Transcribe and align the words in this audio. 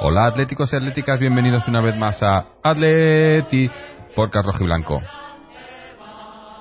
Hola 0.00 0.26
atléticos 0.26 0.72
y 0.72 0.76
atléticas, 0.76 1.20
bienvenidos 1.20 1.68
una 1.68 1.82
vez 1.82 1.94
más 1.96 2.22
a 2.22 2.46
Atleti 2.62 3.70
por 4.16 4.32
Rojo 4.32 4.58
y 4.60 4.64
Blanco. 4.64 5.02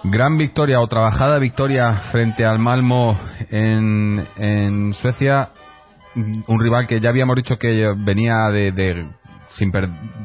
Gran 0.04 0.38
victoria 0.38 0.82
o 0.82 0.88
trabajada 0.88 1.40
victoria 1.40 1.94
frente 2.12 2.44
al 2.44 2.60
Malmo 2.60 3.18
en, 3.50 4.28
en 4.36 4.94
Suecia. 4.94 5.52
Un 6.16 6.60
rival 6.60 6.88
que 6.88 7.00
ya 7.00 7.08
habíamos 7.08 7.38
dicho 7.38 7.58
que 7.58 7.94
venía 7.96 8.50
de, 8.52 9.08
sin 9.48 9.72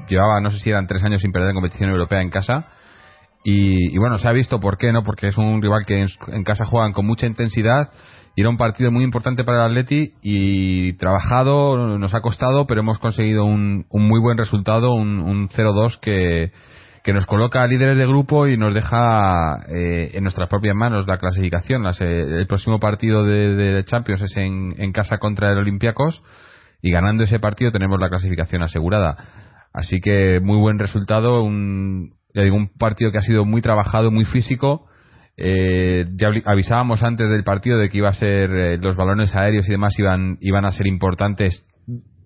llevaba 0.09 0.41
no 0.41 0.51
sé 0.51 0.59
si 0.59 0.71
eran 0.71 0.89
tres 0.89 1.05
años 1.05 1.21
sin 1.21 1.31
perder 1.31 1.51
en 1.51 1.55
competición 1.55 1.91
europea 1.91 2.23
en 2.23 2.31
casa. 2.31 2.67
Y, 3.49 3.97
bueno, 3.99 4.19
se 4.19 4.27
ha 4.27 4.33
visto 4.33 4.59
por 4.59 4.77
qué, 4.77 4.91
¿no? 4.93 5.05
Porque 5.05 5.29
es 5.29 5.39
un 5.39 5.63
rival 5.63 5.85
que 5.87 6.05
en 6.27 6.43
casa 6.43 6.65
juegan 6.65 6.93
con 6.93 7.07
mucha 7.07 7.29
intensidad 7.29 7.93
y 8.35 8.41
era 8.41 8.51
un 8.51 8.57
partido 8.57 8.91
muy 8.91 9.05
importante 9.05 9.45
para 9.45 9.65
el 9.65 9.71
Atleti 9.71 10.15
y 10.21 10.95
trabajado, 10.95 11.97
nos 11.97 12.13
ha 12.13 12.23
costado, 12.23 12.67
pero 12.67 12.81
hemos 12.81 12.99
conseguido 12.99 13.45
un, 13.45 13.87
un 13.89 14.09
muy 14.09 14.19
buen 14.19 14.37
resultado, 14.37 14.95
un, 14.95 15.21
un 15.21 15.49
0-2 15.49 16.01
que, 16.01 16.51
que 17.05 17.13
nos 17.13 17.25
coloca 17.27 17.63
a 17.63 17.69
líderes 17.69 17.97
de 17.97 18.07
grupo 18.09 18.49
y 18.49 18.57
nos 18.57 18.75
deja 18.75 19.65
eh, 19.69 20.11
en 20.15 20.25
nuestras 20.25 20.49
propias 20.49 20.75
manos 20.75 21.07
la 21.07 21.19
clasificación. 21.19 21.87
el 22.01 22.49
próximo 22.49 22.81
partido 22.81 23.23
de, 23.23 23.55
de 23.55 23.85
Champions 23.85 24.23
es 24.23 24.37
en, 24.39 24.75
en, 24.77 24.91
casa 24.91 25.19
contra 25.19 25.53
el 25.53 25.59
Olympiacos 25.59 26.21
y 26.83 26.91
ganando 26.91 27.23
ese 27.23 27.39
partido 27.39 27.71
tenemos 27.71 28.01
la 28.01 28.09
clasificación 28.09 28.65
asegurada. 28.65 29.17
Así 29.73 30.01
que 30.01 30.41
muy 30.43 30.59
buen 30.59 30.81
resultado, 30.81 31.45
un, 31.45 32.17
un 32.51 32.69
partido 32.79 33.11
que 33.11 33.19
ha 33.19 33.23
sido 33.23 33.45
muy 33.45 33.63
trabajado, 33.63 34.11
muy 34.11 34.25
físico 34.25 34.87
eh, 35.39 36.07
ya 36.15 36.31
avisábamos 36.47 37.03
antes 37.03 37.29
del 37.29 37.45
partido 37.45 37.79
de 37.79 37.91
que 37.91 37.99
iba 37.99 38.09
a 38.09 38.15
ser 38.15 38.51
eh, 38.51 38.79
los 38.79 38.97
balones 38.97 39.35
aéreos 39.37 39.69
y 39.69 39.73
demás 39.73 39.99
iban 39.99 40.39
iban 40.41 40.65
a 40.65 40.73
ser 40.73 40.87
importantes 40.87 41.67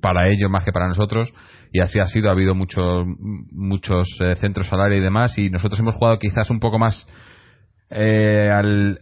para 0.00 0.28
ellos 0.28 0.48
más 0.48 0.64
que 0.64 0.72
para 0.72 0.86
nosotros 0.86 1.32
y 1.72 1.80
así 1.80 1.98
ha 1.98 2.06
sido. 2.06 2.28
Ha 2.28 2.32
habido 2.32 2.54
muchos 2.54 3.04
muchos 3.50 4.06
eh, 4.20 4.36
centros 4.36 4.72
al 4.72 4.80
área 4.80 4.98
y 4.98 5.02
demás 5.02 5.36
y 5.38 5.50
nosotros 5.50 5.80
hemos 5.80 5.96
jugado 5.96 6.20
quizás 6.20 6.50
un 6.50 6.60
poco 6.60 6.78
más 6.78 7.04
eh, 7.90 8.48
al 8.52 9.00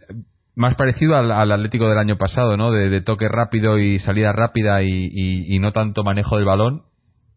más 0.55 0.75
parecido 0.75 1.15
al, 1.15 1.51
Atlético 1.51 1.87
del 1.87 1.99
año 1.99 2.17
pasado 2.17 2.57
no 2.57 2.71
de, 2.71 3.01
toque 3.01 3.29
rápido 3.29 3.77
y 3.77 3.99
salida 3.99 4.33
rápida 4.33 4.81
y, 4.81 5.57
no 5.59 5.71
tanto 5.71 6.03
manejo 6.03 6.35
del 6.37 6.45
balón. 6.45 6.81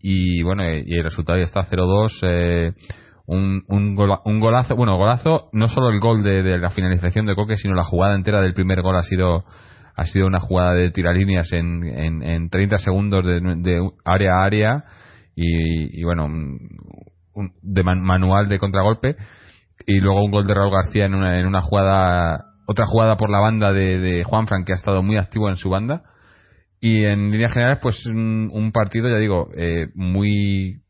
Y 0.00 0.42
bueno 0.42 0.64
y 0.64 0.94
el 0.96 1.04
resultado 1.04 1.38
ya 1.38 1.44
está 1.44 1.64
0-2 1.64 2.18
eh, 2.22 2.72
un, 3.26 3.64
un, 3.68 3.96
un, 4.24 4.40
golazo, 4.40 4.76
bueno, 4.76 4.96
golazo, 4.96 5.48
no 5.52 5.68
solo 5.68 5.90
el 5.90 6.00
gol 6.00 6.22
de, 6.22 6.58
la 6.58 6.70
finalización 6.70 7.26
de 7.26 7.34
Coque, 7.34 7.56
sino 7.56 7.74
la 7.74 7.84
jugada 7.84 8.14
entera 8.14 8.40
del 8.40 8.54
primer 8.54 8.82
gol 8.82 8.96
ha 8.96 9.02
sido 9.02 9.44
ha 9.94 10.06
sido 10.06 10.26
una 10.26 10.40
jugada 10.40 10.72
de 10.72 10.90
tiralíneas 10.90 11.52
en, 11.52 11.84
en, 11.84 12.22
en 12.22 12.48
30 12.48 12.78
segundos 12.78 13.24
de, 13.26 13.90
área 14.04 14.36
a 14.36 14.44
área 14.44 14.84
y, 15.34 16.02
bueno, 16.02 16.28
de 17.62 17.82
manual 17.82 18.48
de 18.48 18.58
contragolpe. 18.58 19.16
Y 19.86 20.00
luego 20.00 20.24
un 20.24 20.30
gol 20.30 20.46
de 20.46 20.54
Raúl 20.54 20.72
García 20.72 21.06
en 21.06 21.14
una, 21.14 21.40
en 21.40 21.46
una 21.46 21.60
jugada, 21.60 22.44
otra 22.66 22.86
jugada 22.86 23.16
por 23.16 23.30
la 23.30 23.40
banda 23.40 23.72
de, 23.72 23.98
de 23.98 24.24
Juanfran 24.24 24.64
que 24.64 24.72
ha 24.72 24.76
estado 24.76 25.02
muy 25.02 25.18
activo 25.18 25.48
en 25.50 25.56
su 25.56 25.68
banda. 25.68 26.04
Y 26.80 27.04
en 27.04 27.30
líneas 27.30 27.52
generales 27.52 27.78
pues 27.80 28.04
un, 28.06 28.70
partido 28.72 29.08
ya 29.08 29.18
digo 29.18 29.50
eh, 29.56 29.86
muy 29.94 30.82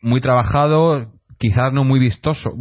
muy 0.00 0.20
trabajado 0.20 1.13
quizás 1.44 1.74
no 1.74 1.84
muy 1.84 2.00
vistoso. 2.00 2.52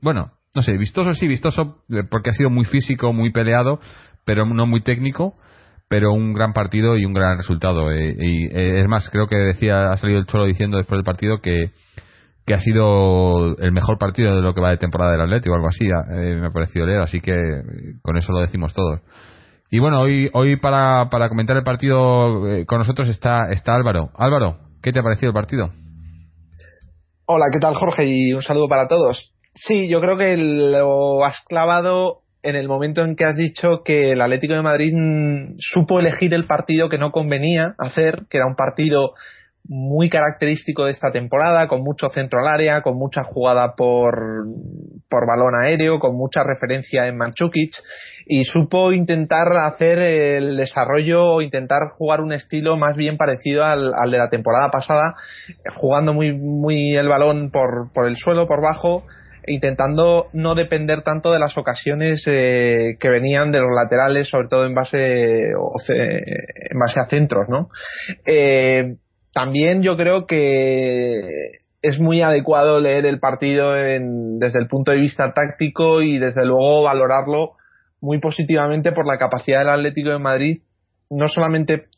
Bueno, 0.00 0.30
no 0.54 0.62
sé, 0.62 0.76
vistoso 0.78 1.14
sí, 1.14 1.26
vistoso 1.26 1.82
eh, 1.90 2.04
porque 2.08 2.30
ha 2.30 2.32
sido 2.32 2.48
muy 2.48 2.64
físico, 2.64 3.12
muy 3.12 3.32
peleado, 3.32 3.80
pero 4.24 4.46
no 4.46 4.66
muy 4.68 4.84
técnico, 4.84 5.34
pero 5.88 6.12
un 6.12 6.32
gran 6.32 6.52
partido 6.52 6.96
y 6.96 7.04
un 7.04 7.12
gran 7.12 7.38
resultado. 7.38 7.90
Eh, 7.90 8.14
y 8.16 8.44
eh, 8.56 8.82
es 8.82 8.86
más, 8.86 9.10
creo 9.10 9.26
que 9.26 9.34
decía, 9.34 9.90
ha 9.90 9.96
salido 9.96 10.20
el 10.20 10.26
Cholo 10.26 10.44
diciendo 10.44 10.76
después 10.76 10.98
del 10.98 11.04
partido 11.04 11.40
que, 11.40 11.72
que 12.46 12.54
ha 12.54 12.60
sido 12.60 13.56
el 13.58 13.72
mejor 13.72 13.98
partido 13.98 14.36
de 14.36 14.42
lo 14.42 14.54
que 14.54 14.60
va 14.60 14.70
de 14.70 14.76
temporada 14.76 15.10
del 15.10 15.22
Atlético 15.22 15.54
o 15.54 15.56
algo 15.56 15.68
así, 15.68 15.86
me 15.86 16.46
ha 16.46 16.50
parecido 16.50 16.86
leer, 16.86 17.00
así 17.00 17.20
que 17.20 17.34
con 18.00 18.16
eso 18.16 18.30
lo 18.30 18.38
decimos 18.38 18.74
todos. 18.74 19.00
Y 19.72 19.80
bueno, 19.80 20.00
hoy, 20.00 20.30
hoy 20.34 20.54
para, 20.54 21.10
para 21.10 21.28
comentar 21.28 21.56
el 21.56 21.64
partido 21.64 22.42
con 22.66 22.78
nosotros 22.78 23.08
está, 23.08 23.50
está 23.50 23.74
Álvaro. 23.74 24.10
Álvaro, 24.16 24.58
¿qué 24.82 24.92
te 24.92 25.00
ha 25.00 25.02
parecido 25.02 25.30
el 25.30 25.34
partido? 25.34 25.72
Hola, 27.32 27.46
¿qué 27.52 27.60
tal 27.60 27.76
Jorge? 27.76 28.06
Y 28.06 28.32
un 28.32 28.42
saludo 28.42 28.66
para 28.66 28.88
todos. 28.88 29.32
Sí, 29.54 29.88
yo 29.88 30.00
creo 30.00 30.18
que 30.18 30.36
lo 30.36 31.24
has 31.24 31.40
clavado 31.46 32.22
en 32.42 32.56
el 32.56 32.66
momento 32.66 33.04
en 33.04 33.14
que 33.14 33.24
has 33.24 33.36
dicho 33.36 33.84
que 33.84 34.10
el 34.10 34.20
Atlético 34.20 34.54
de 34.54 34.62
Madrid 34.62 34.92
mm, 34.92 35.54
supo 35.58 36.00
elegir 36.00 36.34
el 36.34 36.48
partido 36.48 36.88
que 36.88 36.98
no 36.98 37.12
convenía 37.12 37.76
hacer, 37.78 38.26
que 38.28 38.38
era 38.38 38.48
un 38.48 38.56
partido 38.56 39.12
muy 39.64 40.08
característico 40.08 40.84
de 40.84 40.92
esta 40.92 41.12
temporada, 41.12 41.68
con 41.68 41.82
mucho 41.82 42.08
centro 42.10 42.40
al 42.40 42.48
área, 42.48 42.82
con 42.82 42.96
mucha 42.96 43.22
jugada 43.22 43.74
por, 43.76 44.14
por 45.08 45.26
balón 45.26 45.54
aéreo, 45.62 45.98
con 45.98 46.16
mucha 46.16 46.42
referencia 46.42 47.06
en 47.06 47.16
Manchukic, 47.16 47.72
y 48.26 48.44
supo 48.44 48.92
intentar 48.92 49.46
hacer 49.62 49.98
el 49.98 50.56
desarrollo 50.56 51.40
intentar 51.40 51.90
jugar 51.96 52.20
un 52.20 52.32
estilo 52.32 52.76
más 52.76 52.96
bien 52.96 53.16
parecido 53.16 53.64
al, 53.64 53.92
al 53.94 54.10
de 54.10 54.18
la 54.18 54.28
temporada 54.28 54.70
pasada, 54.70 55.14
jugando 55.74 56.14
muy, 56.14 56.36
muy 56.36 56.96
el 56.96 57.08
balón 57.08 57.50
por, 57.50 57.92
por 57.92 58.06
el 58.06 58.16
suelo, 58.16 58.46
por 58.46 58.62
bajo, 58.62 59.04
intentando 59.46 60.28
no 60.32 60.54
depender 60.54 61.02
tanto 61.02 61.32
de 61.32 61.38
las 61.38 61.56
ocasiones 61.56 62.22
eh, 62.26 62.96
que 62.98 63.08
venían 63.08 63.52
de 63.52 63.60
los 63.60 63.70
laterales, 63.74 64.28
sobre 64.28 64.48
todo 64.48 64.66
en 64.66 64.74
base, 64.74 65.48
en 65.48 66.78
base 66.78 67.00
a 67.00 67.06
centros, 67.08 67.48
¿no? 67.48 67.68
Eh, 68.26 68.96
también 69.32 69.82
yo 69.82 69.96
creo 69.96 70.26
que 70.26 71.20
es 71.82 71.98
muy 71.98 72.20
adecuado 72.20 72.80
leer 72.80 73.06
el 73.06 73.20
partido 73.20 73.72
desde 73.72 74.58
el 74.58 74.68
punto 74.68 74.92
de 74.92 74.98
vista 74.98 75.32
táctico 75.32 76.02
y 76.02 76.18
desde 76.18 76.44
luego 76.44 76.82
valorarlo 76.82 77.52
muy 78.00 78.18
positivamente 78.18 78.92
por 78.92 79.06
la 79.06 79.18
capacidad 79.18 79.60
del 79.60 79.70
Atlético 79.70 80.10
de 80.10 80.18
Madrid 80.18 80.62
no 81.10 81.26
solamente 81.26 81.88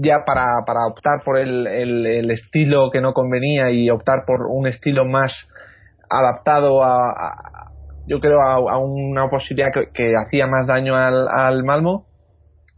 ya 0.00 0.18
para, 0.24 0.44
para 0.64 0.86
optar 0.86 1.22
por 1.24 1.38
el, 1.38 1.66
el, 1.66 2.30
estilo 2.30 2.90
que 2.92 3.00
no 3.00 3.12
convenía 3.12 3.70
y 3.70 3.90
optar 3.90 4.24
por 4.24 4.46
un 4.48 4.68
estilo 4.68 5.04
más 5.04 5.32
adaptado 6.08 6.84
a, 6.84 7.72
yo 8.06 8.20
creo 8.20 8.40
a, 8.40 8.78
una 8.78 9.28
posibilidad 9.28 9.70
que, 9.72 10.12
hacía 10.16 10.46
más 10.46 10.68
daño 10.68 10.94
al, 10.94 11.26
al 11.28 11.64
Malmo 11.64 12.06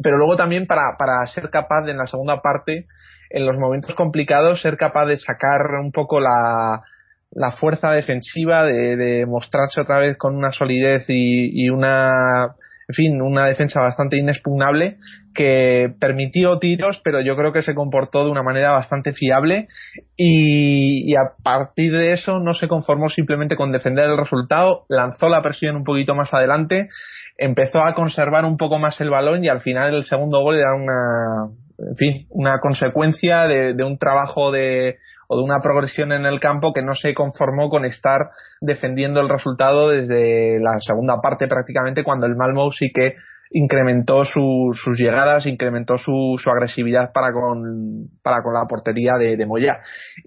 pero 0.03 0.17
luego 0.17 0.37
también 0.37 0.67
para, 0.67 0.97
para 0.99 1.27
ser 1.27 1.51
capaz 1.51 1.83
de 1.85 1.93
en 1.93 1.99
la 1.99 2.07
segunda 2.07 2.41
parte 2.41 2.87
en 3.31 3.47
los 3.47 3.57
momentos 3.59 3.95
complicados 3.95 4.61
ser 4.61 4.77
capaz 4.77 5.07
de 5.07 5.19
sacar 5.19 5.63
un 5.83 5.93
poco 5.93 6.21
la, 6.21 6.83
la 7.31 7.53
fuerza 7.53 7.93
defensiva, 7.93 8.65
de, 8.65 8.97
de, 8.97 9.27
mostrarse 9.27 9.81
otra 9.81 9.99
vez 9.99 10.17
con 10.17 10.37
una 10.37 10.53
solidez 10.53 11.07
y, 11.09 11.65
y 11.65 11.71
una 11.71 12.55
en 12.89 12.95
fin, 12.95 13.21
una 13.21 13.47
defensa 13.47 13.81
bastante 13.81 14.17
inexpugnable 14.17 14.99
que 15.35 15.93
permitió 16.01 16.59
tiros, 16.59 17.01
pero 17.03 17.21
yo 17.21 17.35
creo 17.37 17.53
que 17.53 17.63
se 17.63 17.75
comportó 17.75 18.25
de 18.25 18.31
una 18.31 18.45
manera 18.45 18.73
bastante 18.73 19.13
fiable. 19.13 19.69
Y, 20.17 21.15
a 21.17 21.35
partir 21.43 21.93
de 21.93 22.13
eso 22.13 22.39
no 22.39 22.55
se 22.55 22.69
conformó 22.69 23.09
simplemente 23.09 23.57
con 23.57 23.73
defender 23.73 24.09
el 24.09 24.17
resultado, 24.17 24.85
lanzó 24.89 25.29
la 25.29 25.43
presión 25.43 25.77
un 25.77 25.85
poquito 25.85 26.15
más 26.15 26.33
adelante, 26.33 26.89
empezó 27.37 27.81
a 27.81 27.95
conservar 27.95 28.45
un 28.45 28.57
poco 28.57 28.79
más 28.79 29.01
el 29.01 29.11
balón 29.11 29.45
y 29.45 29.49
al 29.49 29.61
final 29.61 29.95
el 29.95 30.05
segundo 30.05 30.41
gol 30.41 30.57
era 30.57 30.75
una, 30.75 31.51
en 31.79 31.97
fin, 31.97 32.27
una 32.31 32.59
consecuencia 32.61 33.45
de, 33.45 33.85
un 33.85 33.99
trabajo 33.99 34.51
de, 34.51 34.97
o 35.29 35.37
de 35.37 35.43
una 35.43 35.61
progresión 35.63 36.13
en 36.13 36.25
el 36.25 36.41
campo 36.41 36.73
que 36.73 36.83
no 36.83 36.95
se 36.95 37.15
conformó 37.15 37.69
con 37.69 37.85
estar 37.85 38.31
defendiendo 38.61 39.21
el 39.21 39.29
resultado 39.29 39.91
desde 39.91 40.59
la 40.61 40.79
segunda 40.81 41.21
parte 41.21 41.49
prácticamente 41.49 42.05
cuando 42.05 42.27
el 42.27 42.37
Malmo 42.37 42.71
sí 42.71 42.91
que 42.95 43.15
incrementó 43.51 44.25
sus 44.25 44.99
llegadas, 44.99 45.47
incrementó 45.47 45.99
su, 45.99 46.37
su, 46.43 46.51
agresividad 46.51 47.13
para 47.13 47.33
con, 47.33 48.09
para 48.23 48.43
con 48.43 48.53
la 48.53 48.67
portería 48.69 49.15
de, 49.19 49.37
de 49.37 49.47
Moya. 49.47 49.79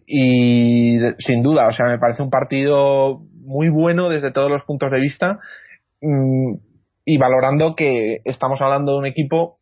Y 0.05 0.99
sin 1.17 1.41
duda, 1.41 1.67
o 1.67 1.73
sea, 1.73 1.87
me 1.87 1.99
parece 1.99 2.23
un 2.23 2.29
partido 2.29 3.19
muy 3.41 3.69
bueno 3.69 4.09
desde 4.09 4.31
todos 4.31 4.49
los 4.49 4.63
puntos 4.63 4.89
de 4.91 5.01
vista 5.01 5.39
mm, 6.01 6.55
y 7.03 7.17
valorando 7.17 7.75
que 7.75 8.19
estamos 8.23 8.59
hablando 8.61 8.93
de 8.93 8.99
un 8.99 9.05
equipo 9.07 9.58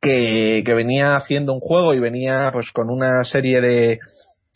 que, 0.00 0.62
venía 0.66 1.16
haciendo 1.16 1.52
un 1.52 1.60
juego 1.60 1.94
y 1.94 2.00
venía 2.00 2.50
pues 2.52 2.70
con 2.72 2.90
una 2.90 3.24
serie 3.24 3.60
de 3.60 3.98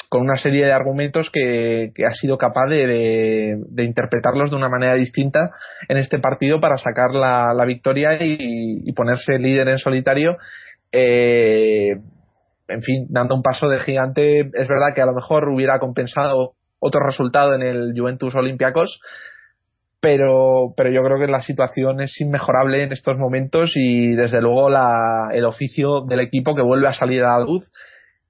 con 0.08 0.22
una 0.22 0.36
serie 0.36 0.66
de 0.66 0.72
argumentos 0.72 1.28
que, 1.32 1.90
que 1.92 2.06
ha 2.06 2.12
sido 2.12 2.38
capaz 2.38 2.66
de, 2.68 3.56
de, 3.66 3.84
interpretarlos 3.84 4.50
de 4.50 4.56
una 4.56 4.68
manera 4.68 4.94
distinta 4.94 5.50
en 5.88 5.96
este 5.96 6.20
partido 6.20 6.60
para 6.60 6.78
sacar 6.78 7.12
la, 7.12 7.52
la 7.52 7.64
victoria 7.64 8.10
y, 8.20 8.82
y, 8.84 8.92
ponerse 8.92 9.40
líder 9.40 9.68
en 9.68 9.78
solitario. 9.78 10.36
Eh, 10.92 11.96
en 12.68 12.82
fin, 12.82 13.06
dando 13.08 13.34
un 13.34 13.42
paso 13.42 13.68
de 13.68 13.80
gigante, 13.80 14.40
es 14.40 14.68
verdad 14.68 14.94
que 14.94 15.02
a 15.02 15.06
lo 15.06 15.14
mejor 15.14 15.48
hubiera 15.48 15.80
compensado 15.80 16.52
otro 16.78 17.00
resultado 17.04 17.54
en 17.54 17.62
el 17.62 17.92
Juventus 17.96 18.36
Olympiacos, 18.36 19.00
pero, 20.04 20.74
pero 20.76 20.90
yo 20.90 21.02
creo 21.02 21.18
que 21.18 21.32
la 21.32 21.40
situación 21.40 22.02
es 22.02 22.20
inmejorable 22.20 22.82
en 22.82 22.92
estos 22.92 23.16
momentos 23.16 23.72
y 23.74 24.14
desde 24.14 24.42
luego 24.42 24.68
la, 24.68 25.30
el 25.32 25.46
oficio 25.46 26.02
del 26.02 26.20
equipo 26.20 26.54
que 26.54 26.60
vuelve 26.60 26.88
a 26.88 26.92
salir 26.92 27.22
a 27.22 27.38
la 27.38 27.44
luz, 27.46 27.72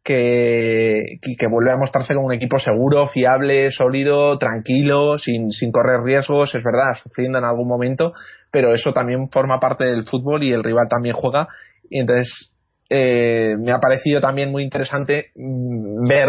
que, 0.05 1.19
que 1.21 1.47
vuelve 1.49 1.73
a 1.73 1.76
mostrarse 1.76 2.15
como 2.15 2.26
un 2.26 2.32
equipo 2.32 2.61
seguro, 2.61 3.09
fiable, 3.09 3.73
sólido, 3.73 4.38
tranquilo, 4.38 5.19
sin, 5.19 5.50
sin 5.50 5.73
correr 5.73 6.03
riesgos, 6.05 6.55
es 6.55 6.62
verdad, 6.62 6.94
sufriendo 7.03 7.38
en 7.38 7.44
algún 7.44 7.67
momento, 7.67 8.12
pero 8.53 8.73
eso 8.73 8.93
también 8.93 9.29
forma 9.31 9.59
parte 9.59 9.85
del 9.85 10.05
fútbol 10.05 10.44
y 10.44 10.53
el 10.53 10.62
rival 10.62 10.87
también 10.88 11.17
juega. 11.17 11.49
Y 11.91 11.99
entonces 11.99 12.53
eh, 12.88 13.56
me 13.59 13.73
ha 13.73 13.81
parecido 13.81 14.20
también 14.20 14.53
muy 14.53 14.62
interesante 14.62 15.32
mm, 15.35 16.09
ver 16.09 16.29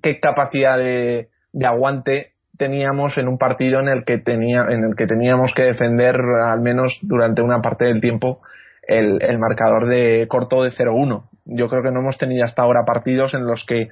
qué 0.00 0.20
capacidad 0.20 0.78
de, 0.78 1.26
de 1.52 1.66
aguante 1.66 2.35
teníamos 2.58 3.18
en 3.18 3.28
un 3.28 3.38
partido 3.38 3.80
en 3.80 3.88
el 3.88 4.04
que 4.04 4.18
tenía 4.18 4.66
en 4.68 4.84
el 4.84 4.96
que 4.96 5.06
teníamos 5.06 5.52
que 5.54 5.62
defender 5.62 6.16
al 6.16 6.60
menos 6.60 6.98
durante 7.02 7.42
una 7.42 7.60
parte 7.60 7.86
del 7.86 8.00
tiempo 8.00 8.40
el, 8.86 9.22
el 9.22 9.38
marcador 9.38 9.88
de 9.88 10.26
corto 10.28 10.62
de 10.62 10.70
0-1. 10.70 11.28
Yo 11.44 11.68
creo 11.68 11.82
que 11.82 11.90
no 11.90 12.00
hemos 12.00 12.18
tenido 12.18 12.44
hasta 12.44 12.62
ahora 12.62 12.84
partidos 12.86 13.34
en 13.34 13.46
los 13.46 13.64
que 13.66 13.88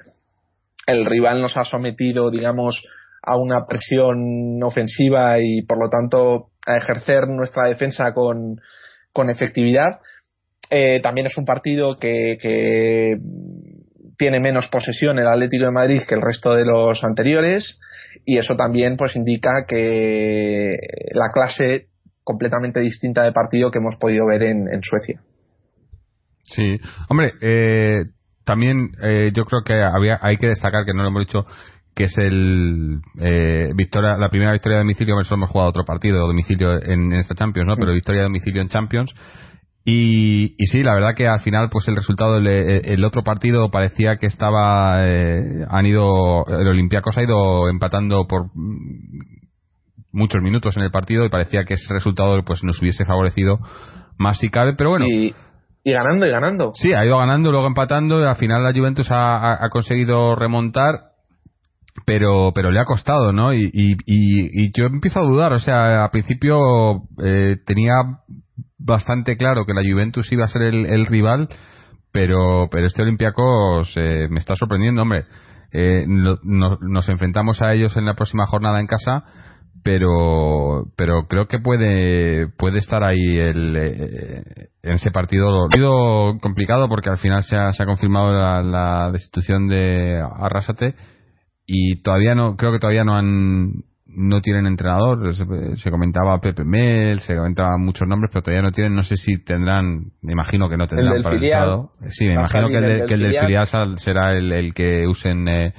el 0.87 1.05
rival 1.05 1.41
nos 1.41 1.57
ha 1.57 1.65
sometido, 1.65 2.29
digamos, 2.29 2.83
a 3.21 3.37
una 3.37 3.65
presión 3.65 4.61
ofensiva 4.63 5.39
y 5.39 5.63
por 5.63 5.79
lo 5.79 5.89
tanto 5.89 6.49
a 6.65 6.77
ejercer 6.77 7.27
nuestra 7.27 7.65
defensa 7.65 8.13
con, 8.13 8.61
con 9.11 9.29
efectividad. 9.29 9.99
Eh, 10.69 10.99
también 11.01 11.27
es 11.27 11.37
un 11.37 11.45
partido 11.45 11.97
que, 11.97 12.37
que 12.39 13.17
tiene 14.17 14.39
menos 14.39 14.67
posesión 14.67 15.19
el 15.19 15.27
Atlético 15.27 15.65
de 15.65 15.71
Madrid 15.71 16.03
que 16.07 16.15
el 16.15 16.21
resto 16.21 16.53
de 16.53 16.65
los 16.65 17.03
anteriores 17.03 17.79
y 18.23 18.37
eso 18.37 18.55
también 18.55 18.97
pues 18.97 19.15
indica 19.15 19.65
que 19.67 20.77
la 21.11 21.31
clase 21.33 21.87
completamente 22.23 22.79
distinta 22.79 23.23
de 23.23 23.31
partido 23.31 23.71
que 23.71 23.79
hemos 23.79 23.95
podido 23.95 24.25
ver 24.25 24.43
en, 24.43 24.81
Suecia. 24.81 25.21
Sí, 26.43 26.77
hombre, 27.09 27.33
eh, 27.41 28.05
también 28.43 28.91
eh, 29.03 29.31
yo 29.33 29.45
creo 29.45 29.61
que 29.63 29.73
había, 29.73 30.19
hay 30.21 30.37
que 30.37 30.47
destacar 30.47 30.85
que 30.85 30.93
no 30.93 31.03
lo 31.03 31.09
hemos 31.09 31.25
dicho 31.25 31.45
que 31.95 32.03
es 32.03 32.17
el 32.17 32.99
eh, 33.21 33.71
victoria, 33.73 34.17
la 34.17 34.29
primera 34.29 34.51
victoria 34.51 34.77
de 34.77 34.83
domicilio, 34.83 35.15
nosotros 35.15 35.37
hemos 35.37 35.49
jugado 35.49 35.69
otro 35.69 35.85
partido 35.85 36.17
de 36.17 36.27
domicilio 36.27 36.83
en, 36.83 37.13
esta 37.13 37.35
Champions, 37.35 37.67
¿no? 37.67 37.77
Pero 37.77 37.91
mm. 37.91 37.95
victoria 37.95 38.21
de 38.21 38.27
domicilio 38.27 38.61
en 38.61 38.67
Champions 38.67 39.15
y, 39.87 40.55
y, 40.57 40.65
sí, 40.65 40.81
la 40.81 40.95
verdad 40.95 41.13
que 41.15 41.27
al 41.27 41.41
final, 41.41 41.69
pues 41.69 41.87
el 41.87 41.95
resultado, 41.95 42.37
el, 42.37 42.47
el 42.47 43.05
otro 43.05 43.21
partido 43.21 43.69
parecía 43.69 44.17
que 44.17 44.25
estaba, 44.25 45.07
eh, 45.07 45.63
han 45.69 45.85
ido, 45.85 46.43
el 46.47 46.67
Olympiacos 46.67 47.15
ha 47.17 47.23
ido 47.23 47.69
empatando 47.69 48.25
por 48.27 48.47
muchos 50.11 50.41
minutos 50.41 50.75
en 50.75 50.83
el 50.83 50.89
partido 50.89 51.23
y 51.23 51.29
parecía 51.29 51.65
que 51.65 51.75
ese 51.75 51.93
resultado 51.93 52.41
pues 52.43 52.63
nos 52.63 52.81
hubiese 52.81 53.05
favorecido 53.05 53.59
más 54.17 54.39
si 54.39 54.49
cabe, 54.49 54.73
pero 54.75 54.89
bueno. 54.89 55.05
Y, 55.07 55.35
y 55.83 55.91
ganando 55.91 56.25
y 56.25 56.31
ganando. 56.31 56.71
Sí, 56.73 56.91
ha 56.93 57.05
ido 57.05 57.19
ganando, 57.19 57.51
luego 57.51 57.67
empatando, 57.67 58.19
y 58.19 58.25
al 58.25 58.37
final 58.37 58.63
la 58.63 58.73
Juventus 58.73 59.11
ha, 59.11 59.63
ha, 59.63 59.69
conseguido 59.69 60.35
remontar 60.35 61.11
pero 62.07 62.51
pero 62.55 62.71
le 62.71 62.79
ha 62.79 62.85
costado, 62.85 63.31
¿no? 63.33 63.53
Y, 63.53 63.69
y, 63.71 63.95
y, 64.05 64.71
yo 64.75 64.85
empiezo 64.87 65.19
a 65.19 65.23
dudar, 65.23 65.53
o 65.53 65.59
sea, 65.59 66.05
al 66.05 66.09
principio 66.09 67.03
eh, 67.23 67.57
tenía 67.65 67.93
bastante 68.77 69.37
claro 69.37 69.65
que 69.65 69.73
la 69.73 69.81
Juventus 69.81 70.31
iba 70.31 70.45
a 70.45 70.49
ser 70.49 70.63
el, 70.63 71.05
rival, 71.05 71.49
pero, 72.11 72.67
pero 72.71 72.87
este 72.87 73.03
Olympiacos 73.03 73.93
eh, 73.95 74.27
me 74.29 74.39
está 74.39 74.55
sorprendiendo, 74.55 75.01
hombre. 75.01 75.25
Eh, 75.71 76.05
nos 76.07 77.09
enfrentamos 77.09 77.61
a 77.61 77.73
ellos 77.73 77.97
en 77.97 78.05
la 78.05 78.13
próxima 78.13 78.45
jornada 78.45 78.79
en 78.79 78.87
casa, 78.87 79.25
pero 79.85 80.85
pero 80.97 81.27
creo 81.27 81.47
que 81.47 81.59
puede 81.59 82.47
puede 82.57 82.79
estar 82.79 83.03
ahí 83.03 83.37
el, 83.37 83.75
eh, 83.77 84.43
en 84.81 84.93
ese 84.93 85.11
partido 85.11 85.69
sido 85.69 86.39
complicado 86.41 86.89
porque 86.89 87.11
al 87.11 87.19
final 87.19 87.43
se 87.43 87.55
ha, 87.55 87.71
se 87.71 87.83
ha 87.83 87.85
confirmado 87.85 88.33
la, 88.33 88.63
la, 88.63 89.11
destitución 89.11 89.67
de 89.67 90.19
Arrasate 90.39 90.95
y 91.67 92.01
todavía 92.01 92.33
no 92.33 92.55
creo 92.55 92.71
que 92.71 92.79
todavía 92.79 93.03
no 93.03 93.15
han 93.15 93.83
no 94.15 94.41
tienen 94.41 94.65
entrenador. 94.65 95.33
Se, 95.35 95.91
comentaba 95.91 96.39
Pepe 96.39 96.63
Mel, 96.63 97.19
se 97.19 97.35
comentaban 97.35 97.81
muchos 97.81 98.07
nombres, 98.07 98.29
pero 98.31 98.43
todavía 98.43 98.63
no 98.63 98.71
tienen. 98.71 98.95
No 98.95 99.03
sé 99.03 99.17
si 99.17 99.43
tendrán, 99.43 100.11
me 100.21 100.33
imagino 100.33 100.69
que 100.69 100.77
no 100.77 100.87
tendrán 100.87 101.21
para 101.21 101.35
el 101.35 102.11
Sí, 102.11 102.25
me 102.25 102.33
imagino 102.33 102.67
que 102.67 102.77
el, 102.77 102.85
de, 102.85 103.05
que 103.05 103.13
el 103.15 103.19
del 103.21 103.39
filial 103.39 103.99
será 103.99 104.33
el, 104.33 104.51
el 104.51 104.73
que 104.73 105.07
usen 105.07 105.47
eh, 105.47 105.73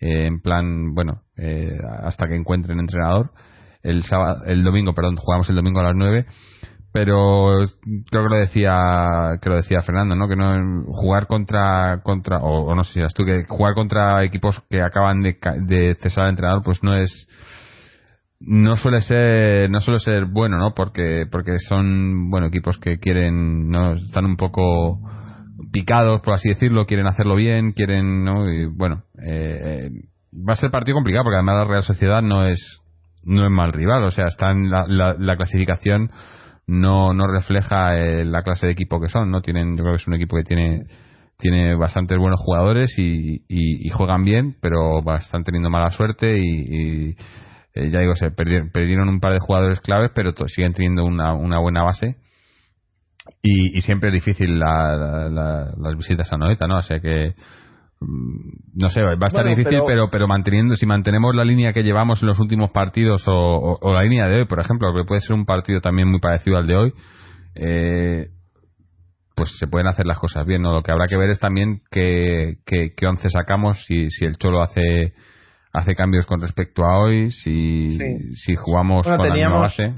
eh, 0.00 0.26
en 0.26 0.40
plan, 0.40 0.94
bueno, 0.94 1.22
eh, 1.36 1.78
hasta 2.02 2.26
que 2.28 2.36
encuentren 2.36 2.78
entrenador. 2.78 3.30
El, 3.82 4.02
sábado, 4.02 4.42
el 4.46 4.62
domingo, 4.64 4.92
perdón, 4.92 5.16
jugamos 5.16 5.48
el 5.48 5.56
domingo 5.56 5.80
a 5.80 5.84
las 5.84 5.94
9 5.94 6.26
pero 6.90 7.52
creo 8.10 8.24
que 8.24 8.30
lo 8.30 8.36
decía 8.36 9.38
que 9.42 9.50
lo 9.50 9.56
decía 9.56 9.82
Fernando 9.82 10.16
no 10.16 10.26
que 10.26 10.36
no 10.36 10.84
jugar 10.86 11.26
contra 11.26 12.00
contra 12.02 12.38
o, 12.38 12.74
no 12.74 12.82
sé 12.82 12.94
si 12.94 12.98
eras 13.00 13.12
tú 13.12 13.24
que 13.24 13.44
jugar 13.46 13.74
contra 13.74 14.24
equipos 14.24 14.60
que 14.70 14.80
acaban 14.80 15.22
de, 15.22 15.36
de 15.66 15.96
cesar 16.00 16.24
al 16.24 16.30
entrenador 16.30 16.62
pues 16.62 16.82
no 16.82 16.96
es 16.96 17.28
no 18.40 18.76
suele 18.76 19.00
ser 19.00 19.68
no 19.70 19.80
suele 19.80 20.00
ser 20.00 20.26
bueno 20.26 20.58
no 20.58 20.72
porque 20.74 21.26
porque 21.30 21.58
son 21.58 22.30
bueno 22.30 22.46
equipos 22.46 22.78
que 22.78 22.98
quieren 22.98 23.68
no 23.68 23.94
están 23.94 24.26
un 24.26 24.36
poco 24.36 25.00
picados 25.72 26.20
por 26.20 26.34
así 26.34 26.48
decirlo 26.48 26.86
quieren 26.86 27.06
hacerlo 27.06 27.34
bien 27.34 27.72
quieren 27.72 28.24
no 28.24 28.48
y 28.48 28.66
bueno 28.66 29.02
eh, 29.20 29.90
va 30.32 30.52
a 30.52 30.56
ser 30.56 30.70
partido 30.70 30.94
complicado 30.94 31.24
porque 31.24 31.36
además 31.36 31.56
la 31.56 31.64
Real 31.64 31.82
Sociedad 31.82 32.22
no 32.22 32.46
es 32.46 32.82
no 33.24 33.44
es 33.44 33.50
mal 33.50 33.72
rival. 33.72 34.04
O 34.04 34.10
sea 34.10 34.26
está 34.26 34.50
en 34.50 34.70
la, 34.70 34.86
la, 35.18 35.36
clasificación 35.36 36.10
no 36.66 37.12
no 37.14 37.26
refleja 37.26 37.96
eh, 37.96 38.24
la 38.24 38.42
clase 38.42 38.66
de 38.66 38.72
equipo 38.72 39.00
que 39.00 39.08
son 39.08 39.30
no 39.30 39.40
tienen 39.40 39.76
yo 39.76 39.84
creo 39.84 39.94
que 39.94 40.02
es 40.02 40.08
un 40.08 40.14
equipo 40.14 40.36
que 40.36 40.44
tiene 40.44 40.84
tiene 41.38 41.76
bastantes 41.76 42.18
buenos 42.18 42.40
jugadores 42.40 42.98
y, 42.98 43.44
y, 43.48 43.88
juegan 43.90 44.24
bien 44.24 44.56
pero 44.60 44.98
están 45.16 45.44
teniendo 45.44 45.70
mala 45.70 45.90
suerte 45.92 46.36
y 46.36 47.14
eh, 47.78 47.90
ya 47.90 48.00
digo, 48.00 48.14
se 48.14 48.30
perdieron, 48.30 49.08
un 49.08 49.20
par 49.20 49.32
de 49.32 49.38
jugadores 49.38 49.80
claves, 49.80 50.10
pero 50.14 50.32
siguen 50.48 50.72
teniendo 50.72 51.04
una, 51.04 51.32
una 51.34 51.60
buena 51.60 51.82
base. 51.82 52.16
Y, 53.42 53.80
siempre 53.82 54.08
es 54.08 54.14
difícil 54.14 54.58
las 54.58 55.96
visitas 55.96 56.32
a 56.32 56.36
Noeta, 56.36 56.66
¿no? 56.66 56.78
O 56.78 56.82
sea 56.82 56.98
que 56.98 57.34
mm, 58.00 58.80
no 58.80 58.88
sé, 58.88 59.02
va 59.02 59.12
a 59.12 59.26
estar 59.26 59.46
difícil, 59.46 59.80
pero... 59.86 60.10
pero... 60.10 60.26
manteniendo, 60.26 60.74
si 60.76 60.86
mantenemos 60.86 61.34
la 61.34 61.44
línea 61.44 61.72
que 61.72 61.82
llevamos 61.82 62.22
en 62.22 62.28
los 62.28 62.40
últimos 62.40 62.70
partidos 62.70 63.22
o, 63.26 63.78
la 63.92 64.02
línea 64.02 64.26
de 64.28 64.40
hoy, 64.40 64.44
por 64.46 64.60
ejemplo, 64.60 64.92
que 64.94 65.04
puede 65.04 65.20
ser 65.20 65.34
un 65.34 65.44
partido 65.44 65.80
también 65.80 66.08
muy 66.08 66.20
parecido 66.20 66.56
al 66.56 66.66
de 66.66 66.76
hoy, 66.76 66.92
eh, 67.54 68.28
pues 69.36 69.56
se 69.58 69.68
pueden 69.68 69.86
hacer 69.86 70.06
las 70.06 70.18
cosas 70.18 70.44
bien, 70.46 70.62
¿no? 70.62 70.72
Lo 70.72 70.82
que 70.82 70.90
habrá 70.90 71.06
que 71.06 71.16
ver 71.16 71.30
es 71.30 71.38
también 71.38 71.82
qué, 71.90 72.56
qué, 72.66 72.92
qué 72.96 73.06
once 73.06 73.28
sacamos, 73.28 73.84
si, 73.84 74.10
si 74.10 74.24
el 74.24 74.36
Cholo 74.36 74.62
hace 74.62 75.12
hace 75.72 75.94
cambios 75.94 76.26
con 76.26 76.40
respecto 76.40 76.84
a 76.84 76.98
hoy, 76.98 77.30
si, 77.30 77.98
si 78.34 78.56
jugamos 78.56 79.06
con 79.06 79.18
la 79.18 79.34
misma 79.34 79.60
base. 79.60 79.94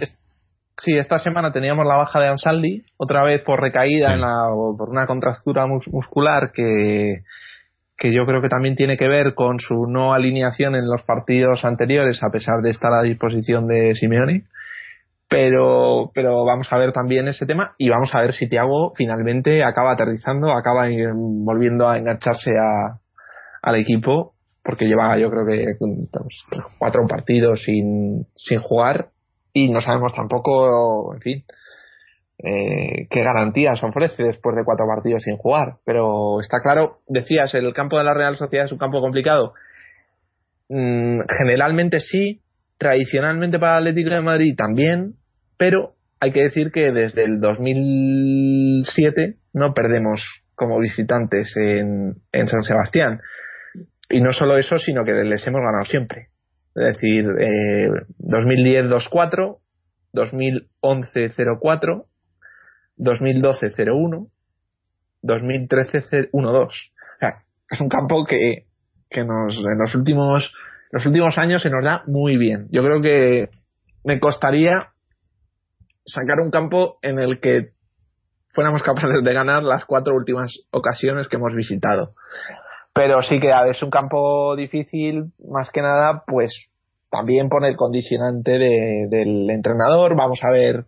Sí, 0.79 0.97
esta 0.97 1.19
semana 1.19 1.53
teníamos 1.53 1.85
la 1.85 1.97
baja 1.97 2.21
de 2.21 2.29
Ansaldi, 2.29 2.85
otra 2.97 3.23
vez 3.23 3.43
por 3.43 3.61
recaída 3.61 4.15
en 4.15 4.23
la, 4.23 4.47
por 4.79 4.89
una 4.89 5.07
contractura 5.07 5.67
muscular 5.67 6.53
que, 6.55 7.23
que 7.99 8.15
yo 8.15 8.25
creo 8.25 8.41
que 8.41 8.49
también 8.49 8.77
tiene 8.77 8.97
que 8.97 9.07
ver 9.07 9.35
con 9.35 9.61
su 9.61 9.87
no 9.87 10.15
alineación 10.15 10.75
en 10.75 10.89
los 10.89 11.03
partidos 11.03 11.67
anteriores, 11.67 12.23
a 12.23 12.31
pesar 12.31 12.63
de 12.63 12.71
estar 12.71 12.93
a 12.95 13.03
disposición 13.03 13.67
de 13.67 13.95
Simeone. 13.95 14.45
Pero, 15.29 16.11
pero 16.13 16.45
vamos 16.45 16.73
a 16.73 16.79
ver 16.79 16.93
también 16.93 17.29
ese 17.29 17.47
tema 17.47 17.75
y 17.79 17.89
vamos 17.89 18.13
a 18.15 18.23
ver 18.23 18.33
si 18.33 18.49
Thiago 18.49 18.95
finalmente 18.97 19.63
acaba 19.63 19.93
aterrizando, 19.93 20.51
acaba 20.51 20.89
volviendo 21.15 21.89
a 21.89 21.99
engancharse 21.99 22.51
a, 22.59 22.99
al 23.63 23.77
equipo, 23.77 24.33
porque 24.63 24.87
lleva 24.87 25.19
yo 25.19 25.31
creo 25.31 25.47
que 25.47 25.65
cuatro 26.79 27.07
partidos 27.07 27.63
sin, 27.65 28.27
sin 28.37 28.59
jugar 28.59 29.09
y 29.53 29.69
no 29.71 29.81
sabemos 29.81 30.13
tampoco, 30.15 31.15
en 31.15 31.21
fin, 31.21 31.45
eh, 32.43 33.07
qué 33.11 33.23
garantías 33.23 33.83
ofrece 33.83 34.23
después 34.23 34.57
de 34.57 34.65
cuatro 34.65 34.87
partidos 34.87 35.23
sin 35.23 35.37
jugar. 35.37 35.77
Pero 35.85 36.41
está 36.41 36.61
claro, 36.63 36.97
decías, 37.09 37.53
el 37.55 37.73
campo 37.73 37.99
de 37.99 38.05
la 38.05 38.15
Real 38.15 38.37
Sociedad 38.37 38.67
es 38.67 38.73
un 38.73 38.79
campo 38.79 39.01
complicado. 39.01 39.55
Mm, 40.69 41.21
generalmente 41.39 42.01
sí, 42.01 42.41
tradicionalmente 42.79 43.59
para 43.59 43.79
el 43.79 43.89
Atlético 43.89 44.11
de 44.11 44.21
Madrid 44.21 44.55
también, 44.57 45.15
pero 45.59 45.95
hay 46.21 46.33
que 46.33 46.43
decir 46.43 46.71
que 46.71 46.93
desde 46.93 47.25
el 47.25 47.41
2007 47.41 49.37
no 49.53 49.75
perdemos 49.75 50.23
como 50.55 50.79
visitantes 50.79 51.53
en, 51.57 52.15
en 52.33 52.47
San 52.47 52.63
Sebastián. 52.63 53.21
Y 54.11 54.21
no 54.21 54.33
solo 54.33 54.57
eso, 54.57 54.77
sino 54.77 55.05
que 55.05 55.13
les 55.13 55.47
hemos 55.47 55.61
ganado 55.61 55.85
siempre. 55.85 56.29
Es 56.75 56.95
decir, 56.95 57.25
eh, 57.39 57.89
2010 58.19 58.87
2-4, 58.87 59.59
2011 60.13 61.31
0-4, 61.31 62.05
2012 62.97 63.71
0-1, 63.71 64.29
2013 65.23 66.31
1-2. 66.33 66.67
O 66.67 66.71
sea, 67.19 67.43
es 67.71 67.81
un 67.81 67.89
campo 67.89 68.25
que, 68.25 68.67
que 69.09 69.25
nos, 69.25 69.57
en 69.57 69.79
los 69.79 69.95
últimos, 69.95 70.53
los 70.91 71.07
últimos 71.07 71.39
años 71.39 71.63
se 71.63 71.71
nos 71.71 71.85
da 71.85 72.03
muy 72.07 72.37
bien. 72.37 72.69
Yo 72.71 72.83
creo 72.83 73.01
que 73.01 73.51
me 74.05 74.19
costaría 74.19 74.91
sacar 76.07 76.41
un 76.41 76.51
campo 76.51 76.99
en 77.03 77.19
el 77.19 77.41
que 77.41 77.73
fuéramos 78.53 78.83
capaces 78.83 79.23
de 79.23 79.33
ganar 79.35 79.63
las 79.63 79.85
cuatro 79.85 80.15
últimas 80.15 80.53
ocasiones 80.71 81.29
que 81.29 81.37
hemos 81.37 81.55
visitado. 81.55 82.15
Pero 82.93 83.23
sí 83.23 83.39
que 83.39 83.53
es 83.69 83.83
un 83.83 83.91
campo 83.91 84.57
difícil, 84.57 85.33
más 85.49 85.71
que 85.71 85.81
nada, 85.81 86.25
pues 86.27 86.71
también 87.11 87.49
pone 87.49 87.69
el 87.69 87.77
condicionante 87.77 88.53
del 88.53 89.51
entrenador. 89.51 90.17
Vamos 90.17 90.41
a 90.43 90.51
ver 90.51 90.87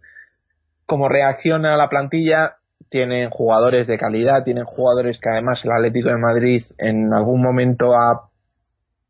cómo 0.86 1.08
reacciona 1.08 1.76
la 1.76 1.88
plantilla. 1.88 2.56
Tienen 2.88 3.30
jugadores 3.30 3.86
de 3.86 3.98
calidad, 3.98 4.44
tienen 4.44 4.64
jugadores 4.64 5.18
que 5.20 5.30
además 5.30 5.64
el 5.64 5.72
Atlético 5.72 6.10
de 6.10 6.18
Madrid 6.18 6.62
en 6.78 7.12
algún 7.12 7.42
momento 7.42 7.94
ha, 7.94 8.28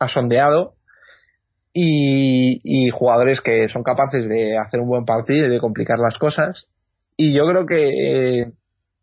sondeado 0.09 0.75
y, 1.73 2.61
y, 2.65 2.91
jugadores 2.91 3.41
que 3.41 3.69
son 3.69 3.85
capaces 3.85 4.29
de 4.29 4.59
hacer 4.59 4.81
un 4.81 4.89
buen 4.89 5.05
partido 5.05 5.47
y 5.47 5.51
de 5.51 5.61
complicar 5.61 5.99
las 5.99 6.19
cosas. 6.19 6.69
Y 7.17 7.35
yo 7.35 7.45
creo 7.47 7.67
que, 7.67 8.53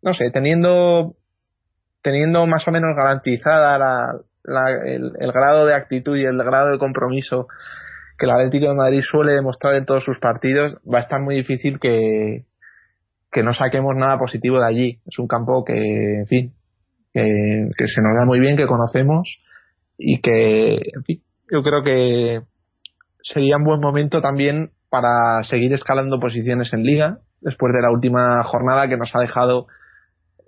no 0.02 0.14
sé, 0.14 0.30
teniendo, 0.32 1.16
teniendo 2.02 2.46
más 2.48 2.68
o 2.68 2.72
menos 2.72 2.96
garantizada 2.96 3.78
la, 3.78 4.22
el, 4.86 5.12
el, 5.20 5.32
grado 5.32 5.66
de 5.66 5.76
actitud 5.76 6.18
y 6.18 6.26
el 6.26 6.38
grado 6.38 6.72
de 6.72 6.80
compromiso 6.80 7.48
que 8.20 8.26
el 8.26 8.32
Atlético 8.32 8.70
de 8.70 8.76
Madrid 8.76 9.02
suele 9.02 9.32
demostrar 9.32 9.76
en 9.76 9.86
todos 9.86 10.04
sus 10.04 10.20
partidos, 10.20 10.78
va 10.86 11.00
a 11.00 11.02
estar 11.02 11.22
muy 11.22 11.36
difícil 11.36 11.80
que, 11.80 12.44
no 13.42 13.54
saquemos 13.54 13.96
nada 13.96 14.20
positivo 14.20 14.60
de 14.60 14.68
allí. 14.68 15.00
Es 15.06 15.18
un 15.20 15.28
campo 15.28 15.64
que, 15.64 16.20
en 16.20 16.28
fin, 16.28 16.54
que 17.14 17.88
se 17.88 18.02
nos 18.02 18.18
da 18.18 18.26
muy 18.26 18.40
bien, 18.40 18.58
que 18.58 18.68
conocemos 18.68 19.40
y 19.98 20.20
que, 20.20 20.76
en 20.76 21.04
fin, 21.06 21.24
yo 21.50 21.64
creo 21.64 21.82
que 21.82 22.42
sería 23.22 23.56
un 23.58 23.64
buen 23.64 23.80
momento 23.80 24.22
también 24.22 24.72
para 24.90 25.44
seguir 25.44 25.72
escalando 25.74 26.20
posiciones 26.20 26.74
en 26.74 26.84
liga 26.84 27.20
después 27.42 27.74
de 27.74 27.82
la 27.82 27.92
última 27.92 28.44
jornada 28.44 28.90
que 28.90 28.98
nos 28.98 29.16
ha 29.16 29.20
dejado 29.20 29.68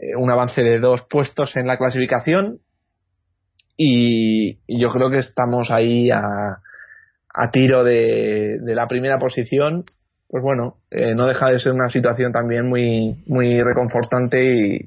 eh, 0.01 0.15
un 0.15 0.31
avance 0.31 0.63
de 0.63 0.79
dos 0.79 1.03
puestos 1.08 1.55
en 1.55 1.67
la 1.67 1.77
clasificación 1.77 2.58
y, 3.77 4.58
yo 4.67 4.89
creo 4.91 5.12
que 5.12 5.20
estamos 5.20 5.70
ahí 5.70 6.10
a, 6.10 6.58
tiro 7.51 7.84
de, 7.84 8.58
de, 8.62 8.75
la 8.75 8.88
primera 8.88 9.17
posición. 9.20 9.86
Pues 10.27 10.43
bueno 10.43 10.77
eh, 10.89 11.13
no 11.13 11.27
deja 11.27 11.50
de 11.50 11.60
ser 11.60 11.74
una 11.74 11.89
situación 11.89 12.31
también 12.31 12.67
muy 12.67 13.22
muy 13.27 13.62
reconfortante 13.62 14.43
y, 14.43 14.79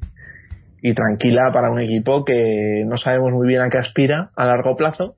y 0.82 0.94
tranquila 0.94 1.50
para 1.52 1.70
un 1.70 1.80
equipo 1.80 2.24
que 2.24 2.82
no 2.86 2.96
sabemos 2.96 3.30
muy 3.32 3.46
bien 3.46 3.60
a 3.60 3.68
qué 3.68 3.78
aspira 3.78 4.30
a 4.36 4.46
largo 4.46 4.74
plazo 4.74 5.16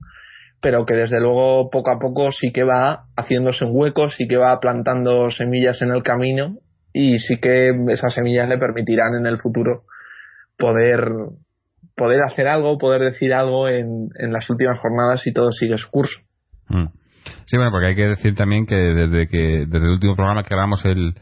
pero 0.60 0.84
que 0.84 0.94
desde 0.94 1.20
luego 1.20 1.70
poco 1.70 1.92
a 1.92 1.98
poco 2.00 2.32
sí 2.32 2.50
que 2.52 2.64
va 2.64 3.04
haciéndose 3.16 3.64
un 3.64 3.70
hueco, 3.72 4.08
sí 4.08 4.26
que 4.26 4.36
va 4.36 4.58
plantando 4.58 5.30
semillas 5.30 5.80
en 5.80 5.92
el 5.92 6.02
camino 6.02 6.56
y 6.98 7.18
sí 7.18 7.36
que 7.38 7.72
esas 7.88 8.14
semillas 8.14 8.48
le 8.48 8.56
permitirán 8.56 9.14
en 9.18 9.26
el 9.26 9.36
futuro 9.36 9.82
poder 10.56 11.06
poder 11.94 12.22
hacer 12.22 12.48
algo, 12.48 12.78
poder 12.78 13.02
decir 13.02 13.34
algo 13.34 13.68
en, 13.68 14.08
en 14.18 14.32
las 14.32 14.48
últimas 14.48 14.78
jornadas 14.80 15.20
si 15.20 15.32
todo 15.32 15.50
sigue 15.52 15.76
su 15.76 15.90
curso. 15.90 16.18
Mm. 16.68 16.86
Sí, 17.44 17.56
bueno, 17.58 17.70
porque 17.70 17.88
hay 17.88 17.96
que 17.96 18.08
decir 18.08 18.34
también 18.34 18.64
que 18.66 18.74
desde 18.74 19.28
que 19.28 19.66
desde 19.66 19.86
el 19.86 19.92
último 19.92 20.16
programa 20.16 20.42
que 20.42 20.54
grabamos 20.54 20.84
el, 20.86 21.14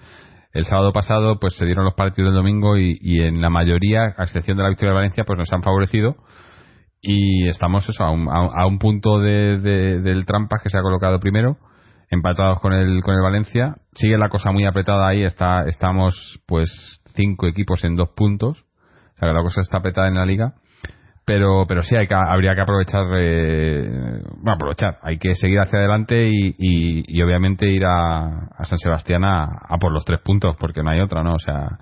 el 0.53 0.65
sábado 0.65 0.93
pasado, 0.93 1.41
pues 1.41 1.57
se 1.57 1.65
dieron 1.65 1.85
los 1.85 1.95
partidos 1.95 2.31
del 2.31 2.37
domingo 2.37 2.77
y, 2.77 2.97
y 3.01 3.23
en 3.23 3.41
la 3.41 3.51
mayoría, 3.51 4.15
a 4.17 4.23
excepción 4.23 4.57
de 4.57 4.63
la 4.63 4.69
victoria 4.69 4.91
de 4.91 4.97
Valencia, 4.97 5.25
pues 5.25 5.39
nos 5.39 5.53
han 5.53 5.63
favorecido 5.63 6.17
y 7.01 7.49
estamos 7.49 7.89
eso 7.89 8.05
a 8.05 8.13
un, 8.13 8.29
a, 8.31 8.65
un 8.65 8.79
punto 8.79 9.19
de, 9.19 9.59
del 9.59 10.25
Trampas 10.25 10.63
que 10.63 10.71
se 10.71 10.79
ha 10.79 10.83
colocado 10.83 11.19
primero 11.19 11.59
empatados 12.15 12.59
con 12.61 12.73
el 12.73 13.03
con 13.03 13.15
el 13.15 13.23
Valencia. 13.23 13.75
Sigue 13.95 14.17
la 14.19 14.29
cosa 14.29 14.53
muy 14.53 14.65
apretada 14.65 15.09
ahí 15.09 15.23
está 15.23 15.63
estamos 15.67 16.41
pues 16.47 17.01
cinco 17.15 17.47
equipos 17.47 17.85
en 17.85 17.97
dos 17.97 18.11
puntos. 18.11 18.65
O 19.15 19.19
sea 19.19 19.29
que 19.29 19.35
la 19.35 19.43
cosa 19.43 19.61
está 19.61 19.79
apretada 19.79 20.09
en 20.09 20.15
la 20.15 20.27
liga. 20.27 20.55
Pero 21.27 21.65
pero 21.67 21.83
sí 21.83 21.97
hay 21.97 22.07
que 22.07 22.15
habría 22.15 22.55
que 22.55 22.61
aprovechar 22.61 23.05
eh, 23.17 23.83
bueno 24.37 24.55
aprovechar. 24.55 24.99
Hay 25.03 25.19
que 25.19 25.35
seguir 25.35 25.59
hacia 25.61 25.79
adelante 25.79 26.27
y, 26.29 26.55
y, 26.59 27.23
obviamente 27.23 27.67
ir 27.67 27.85
a, 27.85 28.49
a 28.57 28.65
San 28.65 28.79
Sebastián 28.79 29.25
a, 29.25 29.45
a, 29.45 29.79
por 29.79 29.93
los 29.93 30.05
tres 30.05 30.21
puntos 30.21 30.57
porque 30.57 30.83
no 30.83 30.91
hay 30.91 31.01
otra 31.01 31.23
no 31.23 31.35
o 31.35 31.39
sea 31.39 31.79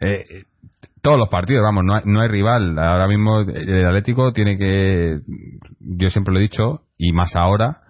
eh, 0.00 0.44
todos 1.04 1.18
los 1.18 1.28
partidos, 1.28 1.62
vamos, 1.62 1.84
no 1.84 1.94
hay, 1.94 2.02
no 2.06 2.20
hay 2.22 2.28
rival. 2.28 2.78
Ahora 2.78 3.06
mismo 3.06 3.40
el 3.40 3.86
Atlético 3.86 4.32
tiene 4.32 4.56
que, 4.56 5.18
yo 5.80 6.08
siempre 6.08 6.32
lo 6.32 6.40
he 6.40 6.42
dicho, 6.42 6.82
y 6.96 7.12
más 7.12 7.36
ahora, 7.36 7.82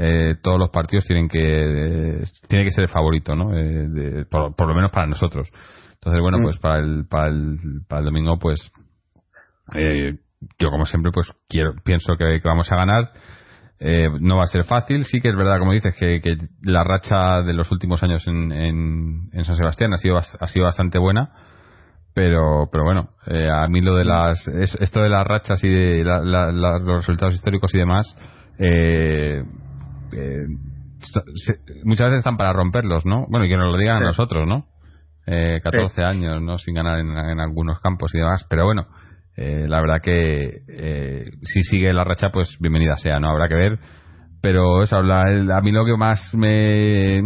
eh, 0.00 0.36
todos 0.40 0.58
los 0.58 0.70
partidos 0.70 1.04
tienen 1.06 1.28
que 1.28 2.22
tiene 2.48 2.64
que 2.64 2.70
ser 2.70 2.84
el 2.84 2.88
favorito, 2.88 3.34
¿no? 3.34 3.50
Eh, 3.58 4.24
por, 4.30 4.68
lo 4.68 4.74
menos 4.74 4.92
para 4.92 5.08
nosotros. 5.08 5.50
Entonces, 5.94 6.20
bueno, 6.22 6.38
mm. 6.38 6.42
pues 6.42 6.58
para 6.58 6.76
el, 6.76 7.06
para 7.08 7.28
el, 7.28 7.56
para 7.88 7.98
el 7.98 8.04
domingo, 8.04 8.38
pues 8.38 8.70
eh, 9.74 10.16
yo 10.56 10.70
como 10.70 10.84
siempre, 10.86 11.10
pues 11.12 11.32
quiero 11.48 11.74
pienso 11.84 12.16
que, 12.16 12.40
vamos 12.44 12.70
a 12.70 12.76
ganar. 12.76 13.10
no 14.20 14.36
va 14.36 14.44
a 14.44 14.46
ser 14.46 14.62
fácil, 14.62 15.04
sí 15.04 15.20
que 15.20 15.30
es 15.30 15.36
verdad, 15.36 15.58
como 15.58 15.72
dices, 15.72 15.96
que, 15.98 16.20
que 16.20 16.36
la 16.62 16.84
racha 16.84 17.42
de 17.42 17.52
los 17.52 17.72
últimos 17.72 18.00
años 18.04 18.24
en, 18.28 18.52
en, 18.52 19.30
en 19.32 19.44
San 19.44 19.56
Sebastián 19.56 19.92
ha 19.94 19.96
sido, 19.96 20.16
ha 20.16 20.46
sido 20.46 20.66
bastante 20.66 20.98
buena 20.98 21.32
pero 22.14 22.68
pero 22.72 22.82
bueno 22.82 23.10
eh, 23.28 23.48
a 23.48 23.68
mí 23.68 23.80
lo 23.80 23.94
de 23.94 24.04
las 24.04 24.48
esto 24.48 25.02
de 25.02 25.08
las 25.08 25.24
rachas 25.24 25.62
y 25.62 25.68
de 25.68 26.02
los 26.02 26.96
resultados 26.96 27.34
históricos 27.34 27.72
y 27.74 27.78
demás 27.78 28.16
eh, 28.58 29.44
eh, 30.12 30.46
muchas 31.84 32.06
veces 32.06 32.18
están 32.18 32.36
para 32.36 32.52
romperlos 32.52 33.06
no 33.06 33.26
bueno 33.28 33.46
y 33.46 33.48
que 33.48 33.56
nos 33.56 33.72
lo 33.72 33.78
digan 33.78 34.02
a 34.02 34.06
nosotros 34.06 34.46
no 34.46 34.66
14 35.26 36.02
años 36.04 36.40
no 36.42 36.58
sin 36.58 36.74
ganar 36.74 37.00
en, 37.00 37.38
algunos 37.38 37.80
campos 37.80 38.14
y 38.14 38.18
demás. 38.18 38.46
Pero 38.48 38.64
bueno 38.64 38.86
la 39.36 39.80
verdad 39.80 40.00
que 40.02 40.62
si 41.42 41.62
sigue 41.62 41.92
la 41.92 42.02
racha 42.02 42.30
pues 42.32 42.56
bienvenida 42.58 42.96
sea 42.96 43.20
no 43.20 43.28
habrá 43.28 43.48
que 43.48 43.54
ver. 43.54 43.78
Pero 44.40 44.82
eso 44.82 44.96
a 44.96 45.60
mí 45.60 45.72
lo 45.72 45.84
que 45.84 45.96
más 45.96 46.32
me 46.34 47.20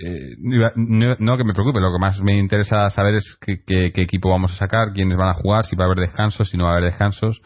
eh, 0.00 0.36
no, 0.38 1.36
que 1.36 1.44
me 1.44 1.54
preocupe, 1.54 1.80
lo 1.80 1.92
que 1.92 1.98
más 1.98 2.20
me 2.20 2.38
interesa 2.38 2.88
saber 2.90 3.16
es 3.16 3.36
qué, 3.40 3.90
equipo 3.94 4.30
vamos 4.30 4.52
a 4.52 4.58
sacar, 4.58 4.92
quiénes 4.92 5.16
van 5.16 5.30
a 5.30 5.34
jugar, 5.34 5.64
si 5.64 5.74
va 5.74 5.84
a 5.84 5.86
haber 5.86 5.98
descansos, 5.98 6.48
si 6.48 6.56
no 6.56 6.64
va 6.64 6.70
a 6.70 6.72
haber 6.74 6.90
descansos. 6.90 7.40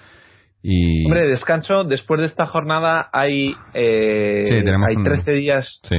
Y... 0.62 1.04
Hombre, 1.04 1.26
descanso, 1.26 1.84
después 1.84 2.20
de 2.20 2.26
esta 2.26 2.46
jornada 2.46 3.08
hay, 3.12 3.54
eh, 3.74 4.62
hay 4.86 5.02
13 5.02 5.32
días. 5.32 5.80
Sí. 5.82 5.96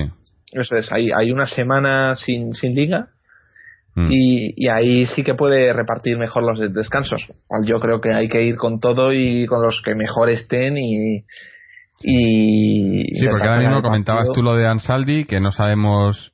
Eso 0.53 0.77
es, 0.77 0.91
hay, 0.91 1.09
hay 1.17 1.31
una 1.31 1.47
semana 1.47 2.15
sin, 2.15 2.53
sin 2.53 2.73
liga. 2.73 3.09
Mm. 3.95 4.07
Y, 4.11 4.67
ahí 4.69 5.05
sí 5.07 5.23
que 5.23 5.35
puede 5.35 5.71
repartir 5.73 6.17
mejor 6.17 6.43
los 6.43 6.59
descansos. 6.73 7.27
Yo 7.65 7.79
creo 7.79 8.01
que 8.01 8.13
hay 8.13 8.27
que 8.27 8.43
ir 8.43 8.55
con 8.55 8.79
todo 8.79 9.13
y 9.13 9.45
con 9.45 9.61
los 9.61 9.81
que 9.83 9.93
mejor 9.93 10.29
estén 10.29 10.77
y. 10.77 11.25
y 12.01 13.03
sí, 13.13 13.27
porque 13.29 13.47
ahora 13.47 13.61
mismo 13.61 13.81
comentabas 13.81 14.31
tú 14.33 14.41
lo 14.41 14.55
de 14.55 14.67
Ansaldi, 14.67 15.25
que 15.25 15.39
no 15.39 15.51
sabemos 15.51 16.33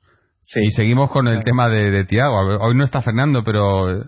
Y 0.54 0.70
seguimos 0.70 1.10
con 1.10 1.28
el 1.28 1.44
tema 1.44 1.68
de, 1.68 1.90
de 1.90 2.04
Tiago. 2.04 2.38
Hoy 2.60 2.74
no 2.74 2.84
está 2.84 3.02
Fernando, 3.02 3.42
pero 3.44 4.04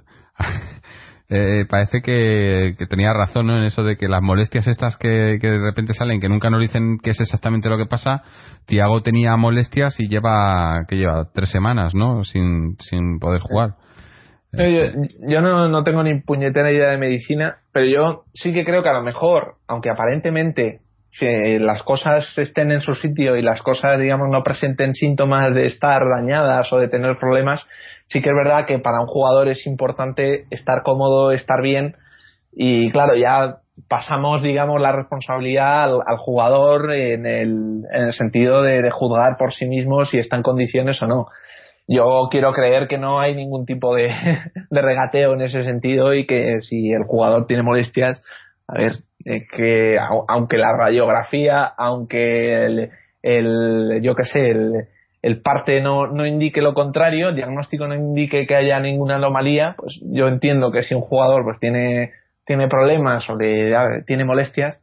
eh, 1.35 1.65
parece 1.67 2.03
que, 2.03 2.75
tenía 2.91 3.15
razón 3.15 3.49
en 3.49 3.65
eso 3.65 3.83
de 3.83 3.97
que 3.97 4.07
las 4.07 4.21
molestias 4.21 4.67
estas 4.67 4.99
que, 4.99 5.39
de 5.41 5.59
repente 5.59 5.95
salen, 5.95 6.21
que 6.21 6.29
nunca 6.29 6.51
nos 6.51 6.61
dicen 6.61 6.99
qué 7.03 7.11
es 7.11 7.21
exactamente 7.21 7.71
lo 7.71 7.79
que 7.79 7.87
pasa, 7.87 8.23
Tiago 8.67 9.01
tenía 9.01 9.35
molestias 9.39 9.99
y 9.99 10.09
lleva 10.09 10.85
que 10.87 10.97
lleva 10.97 11.31
tres 11.33 11.49
semanas, 11.49 11.95
¿no? 11.95 12.23
Sin, 12.25 12.77
sin 12.81 13.19
poder 13.19 13.41
jugar. 13.41 13.77
Yo, 14.53 15.41
no, 15.41 15.69
no, 15.69 15.83
tengo 15.83 16.03
ni 16.03 16.21
puñetera 16.21 16.71
idea 16.71 16.91
de 16.91 16.99
medicina, 16.99 17.57
pero 17.73 17.87
yo 17.87 18.25
sí 18.35 18.53
que 18.53 18.67
creo 18.67 18.83
que 18.83 18.91
a 18.91 18.93
lo 18.93 19.03
mejor, 19.03 19.55
aunque 19.67 19.89
aparentemente 19.89 20.81
que 21.19 21.59
las 21.61 21.83
cosas 21.83 22.27
estén 22.39 22.71
en 22.73 22.81
su 22.81 22.95
sitio 22.95 23.37
y 23.37 23.43
las 23.43 23.63
cosas, 23.63 24.01
digamos, 24.01 24.29
no 24.31 24.43
presenten 24.43 24.95
síntomas 24.95 25.55
de 25.55 25.67
estar 25.67 26.03
dañadas 26.09 26.73
o 26.73 26.79
de 26.79 26.89
tener 26.89 27.19
problemas, 27.19 27.67
sí 28.09 28.23
que 28.23 28.31
es 28.31 28.37
verdad 28.37 28.67
que 28.67 28.79
para 28.79 29.01
un 29.01 29.07
jugador 29.07 29.49
es 29.49 29.67
importante 29.67 30.47
estar 30.51 30.83
cómodo, 30.83 31.33
estar 31.33 31.61
bien 31.63 31.97
y 32.53 32.91
claro, 32.91 33.15
ya 33.17 33.59
pasamos, 33.89 34.43
digamos, 34.43 34.81
la 34.81 34.93
responsabilidad 34.93 35.85
al, 35.85 36.19
jugador 36.19 36.93
en 36.93 37.27
el, 37.27 37.85
en 37.93 38.03
el 38.05 38.13
sentido 38.13 38.63
de, 38.63 38.91
juzgar 38.91 39.37
por 39.39 39.53
sí 39.53 39.67
mismo 39.67 40.05
si 40.05 40.19
está 40.19 40.37
en 40.37 40.43
condiciones 40.43 41.01
o 41.03 41.07
no. 41.07 41.27
Yo 41.89 42.29
quiero 42.31 42.53
creer 42.53 42.87
que 42.87 42.99
no 42.99 43.21
hay 43.21 43.35
ningún 43.35 43.67
tipo 43.67 43.95
de 43.95 44.11
regateo 44.71 45.35
en 45.35 45.43
ese 45.43 45.63
sentido 45.63 46.15
y 46.15 46.27
que 46.27 46.61
si 46.61 46.93
el 46.93 47.05
jugador 47.07 47.47
tiene 47.47 47.63
molestias, 47.63 48.23
a 48.69 48.79
ver, 48.79 48.93
que 49.25 49.99
aunque 50.29 50.57
la 50.57 50.77
radiografía, 50.77 51.65
aunque 51.65 52.91
el, 53.23 54.03
yo 54.03 54.15
qué 54.15 54.25
sé, 54.25 54.51
el, 55.23 55.43
parte 55.43 55.81
no, 55.81 56.07
no 56.07 56.27
indique 56.27 56.61
lo 56.61 56.75
contrario, 56.75 57.29
el 57.29 57.37
diagnóstico 57.37 57.87
no 57.87 57.95
indique 57.95 58.47
que 58.47 58.57
haya 58.57 58.81
ninguna 58.81 59.17
anomalía, 59.17 59.75
pues 59.79 60.01
yo 60.03 60.29
entiendo 60.29 60.73
que 60.73 60.83
si 60.83 60.95
un 60.95 61.03
jugador 61.03 61.45
pues 61.45 61.59
tiene, 61.61 62.13
tiene 62.45 62.69
problemas 62.69 63.29
o 63.31 63.37
tiene 64.07 64.25
molestias, 64.25 64.79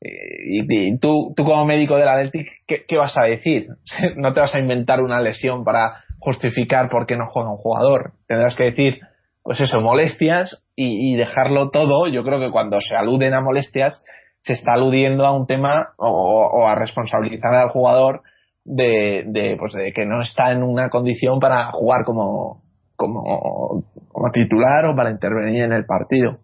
eh, 0.00 0.08
y, 0.44 0.98
tú, 0.98 1.32
tú 1.36 1.44
como 1.44 1.64
médico 1.64 1.96
del 1.96 2.08
Athletic, 2.08 2.48
¿qué, 2.66 2.84
¿qué, 2.86 2.96
vas 2.96 3.16
a 3.16 3.24
decir? 3.24 3.68
No 4.16 4.32
te 4.32 4.40
vas 4.40 4.54
a 4.54 4.60
inventar 4.60 5.00
una 5.00 5.20
lesión 5.20 5.64
para 5.64 5.94
justificar 6.18 6.88
por 6.88 7.06
qué 7.06 7.16
no 7.16 7.26
juega 7.26 7.50
un 7.50 7.56
jugador. 7.56 8.12
Tendrás 8.26 8.56
que 8.56 8.64
decir, 8.64 9.00
pues 9.46 9.60
eso, 9.60 9.80
molestias 9.80 10.60
y, 10.74 11.14
dejarlo 11.14 11.70
todo. 11.70 12.08
Yo 12.08 12.24
creo 12.24 12.40
que 12.40 12.50
cuando 12.50 12.80
se 12.80 12.96
aluden 12.96 13.32
a 13.32 13.40
molestias, 13.40 14.02
se 14.40 14.54
está 14.54 14.72
aludiendo 14.72 15.24
a 15.24 15.30
un 15.30 15.46
tema 15.46 15.90
o, 15.98 16.66
a 16.66 16.74
responsabilizar 16.74 17.54
al 17.54 17.68
jugador 17.68 18.22
de, 18.64 19.22
de, 19.28 19.56
pues 19.56 19.72
de 19.74 19.92
que 19.92 20.04
no 20.04 20.20
está 20.20 20.50
en 20.50 20.64
una 20.64 20.88
condición 20.88 21.38
para 21.38 21.70
jugar 21.70 22.04
como, 22.04 22.64
como, 22.96 23.84
como 24.08 24.32
titular 24.32 24.86
o 24.86 24.96
para 24.96 25.12
intervenir 25.12 25.62
en 25.62 25.72
el 25.72 25.86
partido. 25.86 26.38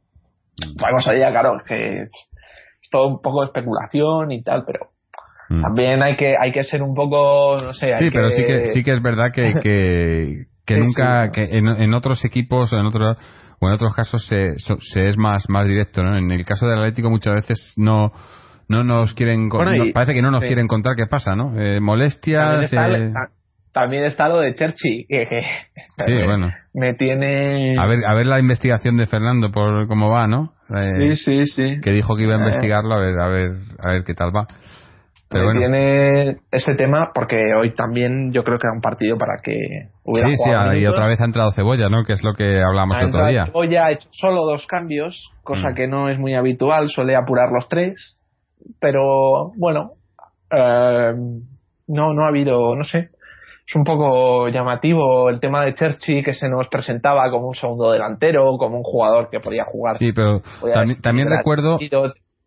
Vamos 0.80 1.09
allá, 1.09 1.32
claro, 1.32 1.61
que 1.66 2.02
es 2.02 2.11
todo 2.88 3.09
un 3.09 3.21
poco 3.21 3.40
de 3.40 3.47
especulación 3.47 4.30
y 4.30 4.44
tal, 4.44 4.62
pero 4.64 4.90
mm. 5.49 5.61
también 5.61 6.04
hay 6.04 6.14
que 6.14 6.37
hay 6.38 6.52
que 6.52 6.62
ser 6.62 6.85
un 6.85 6.94
poco 6.94 7.56
no 7.56 7.73
sé 7.73 7.90
sí 7.99 8.11
pero 8.12 8.30
sí 8.30 8.44
que 8.44 8.66
sí 8.66 8.85
que 8.85 8.94
es 8.94 9.02
verdad 9.02 9.32
que, 9.35 9.54
que, 9.61 10.51
que 10.75 10.81
nunca 10.81 11.31
que 11.31 11.49
en, 11.50 11.95
otros 11.95 12.25
equipos 12.25 12.73
en 12.73 12.87
otros 12.87 13.17
o 13.61 13.69
en 13.69 13.75
otros 13.75 13.95
casos 13.95 14.26
se, 14.26 14.55
se, 14.59 15.09
es 15.09 15.17
más 15.17 15.49
más 15.49 15.67
directo 15.67 16.02
¿no? 16.02 16.17
en 16.17 16.31
el 16.31 16.45
caso 16.45 16.67
del 16.67 16.79
Atlético 16.79 17.11
muchas 17.11 17.35
veces 17.35 17.75
no 17.76 18.12
no 18.69 18.85
nos 18.85 19.14
quieren 19.14 19.49
parece 19.93 20.14
que 20.14 20.23
no 20.23 20.31
nos 20.31 20.43
quieren 20.43 20.69
contar 20.69 20.97
qué 20.97 21.07
pasa 21.07 21.37
no 21.37 21.59
eh, 21.59 21.81
molestias 21.81 22.71
también 23.73 24.05
está, 24.05 24.29
lo 24.29 24.41
de 24.41 24.55
Cherchi 24.55 25.07
que, 25.09 25.43
sí, 26.07 26.12
bueno. 26.25 26.50
me 26.75 26.95
tiene 26.95 27.79
a 27.79 27.87
ver 27.87 28.05
a 28.05 28.14
ver 28.14 28.26
la 28.26 28.38
investigación 28.38 28.97
de 28.97 29.07
Fernando 29.07 29.50
por 29.50 29.87
cómo 29.88 30.11
va 30.11 30.26
no 30.26 30.52
sí 30.99 31.16
sí 31.16 31.46
sí 31.46 31.81
que 31.83 31.92
dijo 31.92 32.16
que 32.16 32.25
iba 32.25 32.35
a 32.35 32.38
eh. 32.38 32.40
investigarlo 32.40 32.94
a 32.94 33.01
ver 33.01 33.18
a 33.18 33.29
ver 33.29 33.51
a 33.79 33.92
ver 33.92 34.05
qué 34.05 34.14
tal 34.14 34.35
va 34.35 34.46
pero 35.33 35.53
tiene 35.53 36.37
ese 36.51 36.75
tema 36.75 37.11
porque 37.14 37.37
hoy 37.59 37.75
también 37.75 38.33
yo 38.33 38.45
creo 38.45 38.59
que 38.59 38.66
era 38.66 38.75
un 38.75 38.81
partido 38.81 39.16
para 39.16 39.40
que 39.42 39.57
hubiera 40.05 40.29
Sí, 40.29 40.37
sí, 40.37 40.79
y 40.81 40.87
otra 40.87 41.09
vez 41.09 41.21
ha 41.21 41.25
entrado 41.25 41.53
Cebolla, 41.53 41.88
¿no? 41.88 42.05
Que 42.05 42.12
es 42.12 42.23
lo 42.23 42.35
que 42.35 42.62
hablamos 42.62 43.01
el 43.01 43.09
otro 43.09 43.27
día. 43.27 43.47
Cebolla 43.47 43.87
ha 43.87 43.92
hecho 43.92 44.09
solo 44.11 44.45
dos 44.45 44.66
cambios, 44.66 45.31
cosa 45.42 45.71
mm. 45.71 45.75
que 45.75 45.88
no 45.88 46.09
es 46.09 46.18
muy 46.18 46.35
habitual, 46.35 46.88
suele 46.88 47.16
apurar 47.16 47.51
los 47.53 47.68
tres, 47.68 48.21
pero 48.81 49.53
bueno, 49.57 49.90
eh, 50.51 51.12
no, 51.88 52.14
no 52.14 52.25
ha 52.25 52.29
habido, 52.29 52.77
no 52.77 52.85
sé, 52.85 53.11
es 53.66 53.77
un 53.77 53.85
poco 53.85 54.49
llamativo 54.49 55.31
el 55.31 55.40
tema 55.40 55.64
de 55.64 55.75
Cherchi 55.75 56.23
que 56.23 56.35
se 56.35 56.49
nos 56.49 56.68
presentaba 56.68 57.31
como 57.31 57.49
un 57.49 57.55
segundo 57.55 57.90
delantero, 57.90 58.57
como 58.59 58.77
un 58.77 58.83
jugador 58.83 59.31
que 59.31 59.40
podía 59.40 59.64
jugar. 59.64 59.97
Sí, 59.99 60.12
pero 60.12 60.42
también, 61.03 61.29
recuerdo 61.29 61.79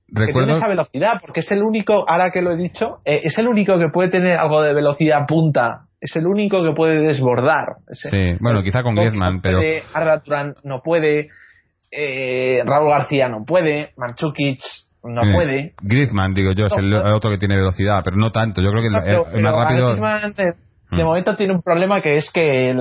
que 0.08 0.34
tiene 0.34 0.54
esa 0.54 0.68
velocidad, 0.68 1.13
porque 1.20 1.39
es 1.39 1.52
el 1.52 1.63
único, 1.63 2.06
ahora 2.08 2.32
que 2.32 2.41
lo 2.41 2.52
he 2.52 2.58
dicho, 2.58 2.98
eh, 3.06 3.22
es 3.24 3.38
el 3.38 3.48
único 3.48 3.80
que 3.80 3.89
puede 3.89 4.10
tener 4.10 4.38
algo 4.38 4.62
de 4.62 4.74
velocidad 4.74 5.26
punta, 5.28 5.86
es 6.00 6.15
el 6.15 6.28
único 6.28 6.63
que 6.63 6.74
puede 6.74 7.02
desbordar. 7.02 7.78
sí, 7.91 8.38
bueno, 8.39 8.62
quizá 8.62 8.84
con 8.84 8.96
Griezmann, 8.96 9.41
pero... 9.41 9.60
Arda 9.94 10.22
Turán 10.22 10.54
no 10.63 10.82
puede, 10.84 11.30
eh, 11.91 12.62
Raúl 12.65 12.89
García 12.89 13.30
no 13.30 13.46
puede, 13.46 13.91
Manchukic 13.98 14.60
no 15.04 15.24
eh, 15.24 15.34
puede. 15.34 15.74
Griezmann, 15.82 16.34
digo 16.34 16.52
yo, 16.52 16.68
es 16.68 16.78
el, 16.78 16.94
otro 16.94 17.32
que 17.32 17.38
tiene 17.38 17.56
velocidad, 17.56 18.02
pero 18.04 18.18
no 18.18 18.32
tanto, 18.32 18.62
yo 18.62 18.70
creo 18.72 18.82
que 18.82 18.88
el, 19.38 19.41
más 19.41 19.56
rápido... 19.56 19.96
de, 19.96 20.54
mm. 20.91 21.04
momento 21.04 21.36
tiene 21.36 21.54
un 21.54 21.62
problema 21.62 22.02
que 22.02 22.15
es 22.15 22.32
que 22.32 22.76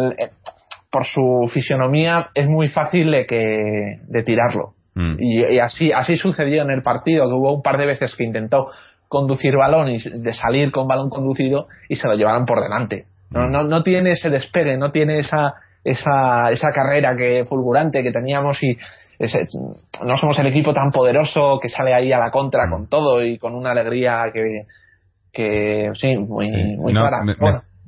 por 0.90 1.06
su 1.06 1.50
fisionomía 1.52 2.28
es 2.34 2.46
muy 2.46 2.68
fácil 2.68 3.10
de, 3.10 3.26
que, 3.26 3.98
de 4.06 4.22
tirarlo. 4.22 4.73
Mm. 4.94 5.16
Y, 5.18 5.58
así, 5.58 5.92
así 5.92 6.16
sucedió 6.16 6.62
en 6.62 6.70
el 6.70 6.82
partido, 6.82 7.26
que 7.26 7.34
hubo 7.34 7.54
un 7.54 7.62
par 7.62 7.78
de 7.78 7.86
veces 7.86 8.14
que 8.14 8.24
intentó 8.24 8.68
conducir 9.08 9.56
balón 9.56 9.90
y 9.90 9.98
de 9.98 10.34
salir 10.34 10.70
con 10.72 10.88
balón 10.88 11.10
conducido 11.10 11.66
y 11.88 11.96
se 11.96 12.08
lo 12.08 12.14
llevaron 12.14 12.46
por 12.46 12.60
delante. 12.60 13.06
No, 13.30 13.48
mm. 13.48 13.50
no, 13.50 13.64
no 13.64 13.82
tiene 13.82 14.12
ese 14.12 14.30
despere, 14.30 14.76
no 14.76 14.90
tiene 14.90 15.18
esa, 15.18 15.54
esa, 15.82 16.50
esa 16.50 16.72
carrera 16.72 17.16
que 17.16 17.44
fulgurante 17.44 18.02
que 18.02 18.12
teníamos 18.12 18.62
y 18.62 18.76
no 20.04 20.16
somos 20.16 20.38
el 20.38 20.46
equipo 20.46 20.72
tan 20.72 20.90
poderoso 20.90 21.58
que 21.60 21.68
sale 21.68 21.94
ahí 21.94 22.12
a 22.12 22.18
la 22.18 22.30
contra 22.30 22.66
mm. 22.66 22.70
con 22.70 22.88
todo 22.88 23.24
y 23.24 23.38
con 23.38 23.54
una 23.54 23.72
alegría 23.72 24.24
que, 24.32 24.66
que 25.32 25.90
sí, 25.94 26.16
muy, 26.16 26.50
muy 26.76 26.92
clara. 26.92 27.22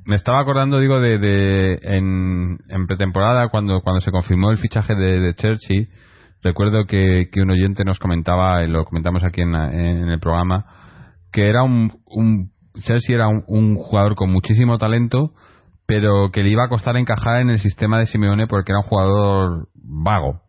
Me, 0.05 0.15
estaba 0.15 0.39
acordando, 0.39 0.79
digo, 0.79 1.01
de, 1.01 1.17
de 1.17 1.79
en, 1.81 2.57
en, 2.69 2.87
pretemporada, 2.87 3.49
cuando, 3.49 3.81
cuando 3.81 3.99
se 3.99 4.09
confirmó 4.09 4.51
el 4.51 4.57
fichaje 4.57 4.95
de, 4.95 5.19
de 5.19 5.33
Chelsea, 5.33 5.87
Recuerdo 6.47 6.85
que, 6.85 7.29
un 7.35 7.51
oyente 7.51 7.83
nos 7.83 7.99
comentaba, 7.99 8.63
y 8.63 8.69
lo 8.69 8.85
comentamos 8.85 9.21
aquí 9.25 9.41
en, 9.41 9.53
el 9.53 10.19
programa, 10.21 10.65
que 11.29 11.49
era 11.49 11.61
un, 11.61 11.91
un 12.05 12.51
Chelsea 12.79 13.15
era 13.15 13.27
un, 13.27 13.75
jugador 13.75 14.15
con 14.15 14.31
muchísimo 14.31 14.77
talento, 14.77 15.33
pero 15.85 16.31
que 16.31 16.43
le 16.43 16.49
iba 16.49 16.63
a 16.63 16.69
costar 16.69 16.95
encajar 16.95 17.41
en 17.41 17.49
el 17.49 17.59
sistema 17.59 17.99
de 17.99 18.05
Simeone 18.05 18.47
porque 18.47 18.71
era 18.71 18.79
un 18.79 18.85
jugador 18.85 19.67
vago. 19.75 20.39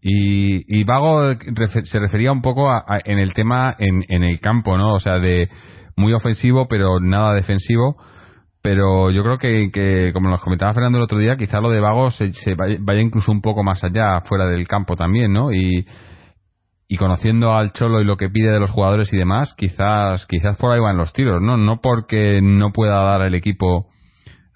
Y, 0.00 0.84
vago 0.84 1.34
se 1.82 1.98
refería 1.98 2.30
un 2.30 2.40
poco 2.40 2.70
a, 2.70 2.84
en 3.04 3.18
el 3.18 3.34
tema 3.34 3.74
en, 3.80 4.04
en 4.08 4.22
el 4.22 4.38
campo, 4.38 4.78
¿no? 4.78 4.94
O 4.94 5.00
sea, 5.00 5.18
de 5.18 5.48
muy 5.96 6.12
ofensivo, 6.12 6.68
pero 6.68 7.00
nada 7.00 7.34
defensivo 7.34 7.96
pero 8.66 9.12
yo 9.12 9.22
creo 9.22 9.38
que, 9.38 10.10
como 10.12 10.28
nos 10.28 10.40
comentaba 10.40 10.74
Fernando 10.74 10.98
el 10.98 11.04
otro 11.04 11.20
día, 11.20 11.36
quizá 11.36 11.60
lo 11.60 11.70
de 11.70 11.78
Vago 11.78 12.10
se, 12.10 12.32
vaya, 12.56 13.00
incluso 13.00 13.30
un 13.30 13.40
poco 13.40 13.62
más 13.62 13.84
allá, 13.84 14.20
fuera 14.22 14.48
del 14.48 14.66
campo 14.66 14.96
también, 14.96 15.32
¿no? 15.32 15.52
Y, 15.52 15.86
y 16.88 16.96
conociendo 16.96 17.52
al 17.52 17.72
Cholo 17.72 18.00
y 18.00 18.04
lo 18.04 18.16
que 18.16 18.28
pide 18.28 18.50
de 18.50 18.58
los 18.58 18.72
jugadores 18.72 19.12
y 19.12 19.18
demás, 19.18 19.54
quizás 19.56 20.26
quizás 20.26 20.56
por 20.56 20.72
ahí 20.72 20.80
van 20.80 20.96
los 20.96 21.12
tiros, 21.12 21.40
¿no? 21.40 21.56
No 21.56 21.80
porque 21.80 22.40
no 22.42 22.72
pueda 22.72 23.04
dar 23.04 23.22
al 23.22 23.36
equipo 23.36 23.86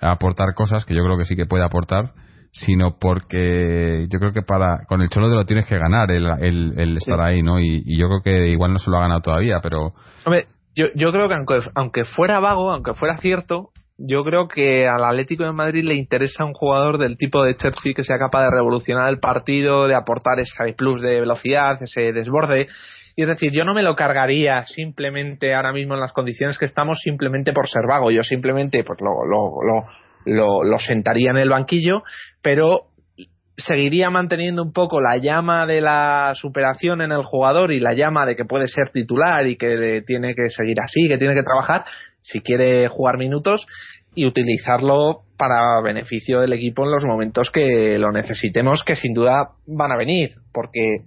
a 0.00 0.10
aportar 0.10 0.54
cosas, 0.56 0.84
que 0.84 0.96
yo 0.96 1.04
creo 1.04 1.16
que 1.16 1.24
sí 1.24 1.36
que 1.36 1.46
puede 1.46 1.62
aportar, 1.62 2.14
sino 2.50 2.98
porque 2.98 4.08
yo 4.10 4.18
creo 4.18 4.32
que 4.32 4.42
para 4.42 4.86
con 4.88 5.02
el 5.02 5.08
Cholo 5.08 5.28
te 5.28 5.36
lo 5.36 5.44
tienes 5.44 5.66
que 5.66 5.78
ganar 5.78 6.10
el, 6.10 6.26
el, 6.76 6.96
estar 6.96 7.20
ahí, 7.20 7.44
¿no? 7.44 7.60
Y, 7.60 7.84
y, 7.86 7.96
yo 7.96 8.08
creo 8.08 8.22
que 8.24 8.48
igual 8.48 8.72
no 8.72 8.80
se 8.80 8.90
lo 8.90 8.96
ha 8.96 9.02
ganado 9.02 9.20
todavía, 9.20 9.60
pero... 9.62 9.94
Hombre, 10.26 10.48
yo, 10.74 10.86
yo 10.96 11.12
creo 11.12 11.28
que 11.28 11.34
aunque, 11.34 11.60
aunque 11.76 12.04
fuera 12.04 12.40
vago, 12.40 12.72
aunque 12.72 12.94
fuera 12.94 13.18
cierto, 13.18 13.70
yo 14.02 14.24
creo 14.24 14.48
que 14.48 14.86
al 14.88 15.04
Atlético 15.04 15.44
de 15.44 15.52
Madrid 15.52 15.84
le 15.84 15.94
interesa 15.94 16.44
un 16.44 16.54
jugador 16.54 16.98
del 16.98 17.16
tipo 17.16 17.42
de 17.44 17.54
Chelsea 17.56 17.92
que 17.94 18.02
sea 18.02 18.18
capaz 18.18 18.44
de 18.44 18.50
revolucionar 18.50 19.08
el 19.10 19.20
partido, 19.20 19.86
de 19.86 19.94
aportar 19.94 20.40
ese 20.40 20.72
plus 20.72 21.02
de 21.02 21.20
velocidad, 21.20 21.82
ese 21.82 22.12
desborde. 22.12 22.68
Y 23.14 23.22
es 23.22 23.28
decir, 23.28 23.52
yo 23.52 23.64
no 23.64 23.74
me 23.74 23.82
lo 23.82 23.94
cargaría 23.94 24.64
simplemente 24.64 25.54
ahora 25.54 25.72
mismo 25.72 25.94
en 25.94 26.00
las 26.00 26.12
condiciones 26.12 26.58
que 26.58 26.64
estamos, 26.64 26.98
simplemente 27.02 27.52
por 27.52 27.68
ser 27.68 27.82
vago. 27.86 28.10
Yo 28.10 28.22
simplemente 28.22 28.82
pues 28.84 28.98
lo, 29.00 29.26
lo, 29.26 29.84
lo, 30.24 30.64
lo 30.64 30.78
sentaría 30.78 31.30
en 31.30 31.36
el 31.36 31.50
banquillo, 31.50 32.02
pero 32.42 32.89
seguiría 33.60 34.10
manteniendo 34.10 34.62
un 34.62 34.72
poco 34.72 35.00
la 35.00 35.16
llama 35.16 35.66
de 35.66 35.80
la 35.80 36.32
superación 36.34 37.00
en 37.00 37.12
el 37.12 37.22
jugador 37.22 37.72
y 37.72 37.80
la 37.80 37.94
llama 37.94 38.26
de 38.26 38.36
que 38.36 38.44
puede 38.44 38.68
ser 38.68 38.90
titular 38.90 39.46
y 39.46 39.56
que 39.56 40.02
tiene 40.06 40.34
que 40.34 40.50
seguir 40.50 40.80
así, 40.80 41.08
que 41.08 41.18
tiene 41.18 41.34
que 41.34 41.42
trabajar, 41.42 41.84
si 42.20 42.40
quiere 42.40 42.88
jugar 42.88 43.18
minutos 43.18 43.66
y 44.14 44.26
utilizarlo 44.26 45.22
para 45.36 45.80
beneficio 45.82 46.40
del 46.40 46.52
equipo 46.52 46.84
en 46.84 46.90
los 46.90 47.04
momentos 47.04 47.50
que 47.50 47.98
lo 47.98 48.10
necesitemos, 48.10 48.82
que 48.84 48.96
sin 48.96 49.14
duda 49.14 49.52
van 49.66 49.92
a 49.92 49.96
venir, 49.96 50.34
porque 50.52 51.04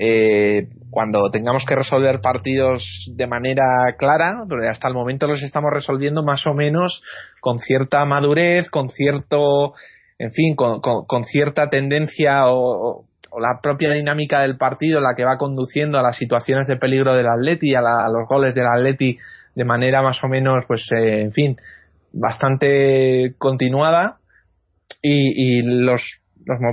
eh, 0.00 0.68
cuando 0.90 1.30
tengamos 1.30 1.64
que 1.66 1.74
resolver 1.74 2.20
partidos 2.20 2.84
de 3.14 3.26
manera 3.26 3.64
clara, 3.98 4.44
hasta 4.70 4.88
el 4.88 4.94
momento 4.94 5.26
los 5.26 5.42
estamos 5.42 5.70
resolviendo 5.72 6.22
más 6.22 6.46
o 6.46 6.54
menos 6.54 7.02
con 7.40 7.58
cierta 7.58 8.04
madurez, 8.04 8.70
con 8.70 8.90
cierto, 8.90 9.72
en 10.18 10.30
fin, 10.32 10.56
con, 10.56 11.24
cierta 11.24 11.68
tendencia 11.70 12.42
o, 12.46 13.04
la 13.38 13.60
propia 13.62 13.92
dinámica 13.92 14.40
del 14.40 14.56
partido 14.56 15.00
la 15.00 15.14
que 15.14 15.24
va 15.24 15.36
conduciendo 15.36 15.98
a 15.98 16.02
las 16.02 16.16
situaciones 16.16 16.66
de 16.66 16.76
peligro 16.76 17.14
del 17.14 17.26
Atleti, 17.26 17.74
a, 17.74 17.80
a 17.80 18.08
los 18.08 18.26
goles 18.26 18.54
del 18.54 18.66
Atleti 18.66 19.18
de 19.54 19.64
manera 19.64 20.02
más 20.02 20.22
o 20.22 20.28
menos, 20.28 20.64
pues, 20.66 20.86
eh, 20.96 21.22
en 21.22 21.32
fin, 21.32 21.56
bastante 22.12 23.34
continuada 23.38 24.18
y, 25.02 25.62
los, 25.62 26.00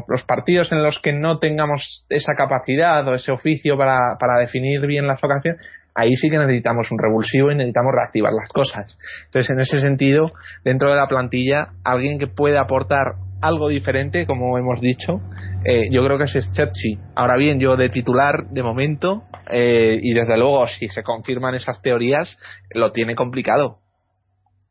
los, 0.08 0.23
partidos 0.23 0.71
en 0.71 0.84
los 0.84 0.99
que 0.99 1.13
no 1.13 1.39
tengamos 1.39 2.05
esa 2.10 2.34
capacidad 2.36 3.08
o 3.08 3.15
ese 3.15 3.31
oficio 3.31 3.77
para, 3.77 4.17
para 4.19 4.39
definir 4.39 4.86
bien 4.86 5.08
las 5.08 5.23
ocasiones, 5.23 5.60
ahí 5.95 6.15
sí 6.15 6.29
que 6.29 6.38
necesitamos 6.38 6.91
un 6.91 6.99
revulsivo 6.99 7.51
y 7.51 7.55
necesitamos 7.55 7.91
reactivar 7.93 8.34
las 8.34 8.49
cosas. 8.49 8.99
Entonces, 9.25 9.49
en 9.49 9.62
ese 9.62 9.79
sentido, 9.79 10.31
dentro 10.63 10.89
de 10.89 10.97
la 10.97 11.08
plantilla, 11.08 11.69
alguien 11.84 12.19
que 12.19 12.27
pueda 12.27 12.62
aportar 12.62 13.15
algo 13.41 13.69
diferente, 13.69 14.26
como 14.26 14.58
hemos 14.58 14.82
dicho, 14.82 15.21
eh, 15.63 15.89
yo 15.91 16.04
creo 16.04 16.17
que 16.17 16.26
es 16.26 16.52
Cherchi. 16.54 16.98
Ahora 17.15 17.38
bien, 17.38 17.60
yo 17.60 17.76
de 17.76 17.89
titular, 17.89 18.50
de 18.52 18.63
momento, 18.63 19.24
eh, 19.50 20.00
y 20.02 20.13
desde 20.13 20.38
luego, 20.38 20.67
si 20.67 20.88
se 20.88 21.04
confirman 21.04 21.56
esas 21.56 21.82
teorías, 21.82 22.38
lo 22.74 22.91
tiene 22.91 23.15
complicado. 23.15 23.80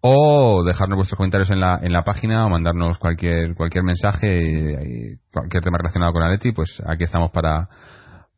o 0.00 0.62
dejarnos 0.64 0.96
vuestros 0.96 1.16
comentarios 1.16 1.50
en 1.50 1.60
la, 1.60 1.80
en 1.82 1.92
la 1.92 2.04
página 2.04 2.46
o 2.46 2.48
mandarnos 2.48 2.98
cualquier 2.98 3.54
cualquier 3.54 3.84
mensaje 3.84 5.18
cualquier 5.32 5.62
tema 5.62 5.78
relacionado 5.78 6.12
con 6.12 6.22
Atleti, 6.22 6.52
pues 6.52 6.82
aquí 6.86 7.04
estamos 7.04 7.30
para, 7.30 7.68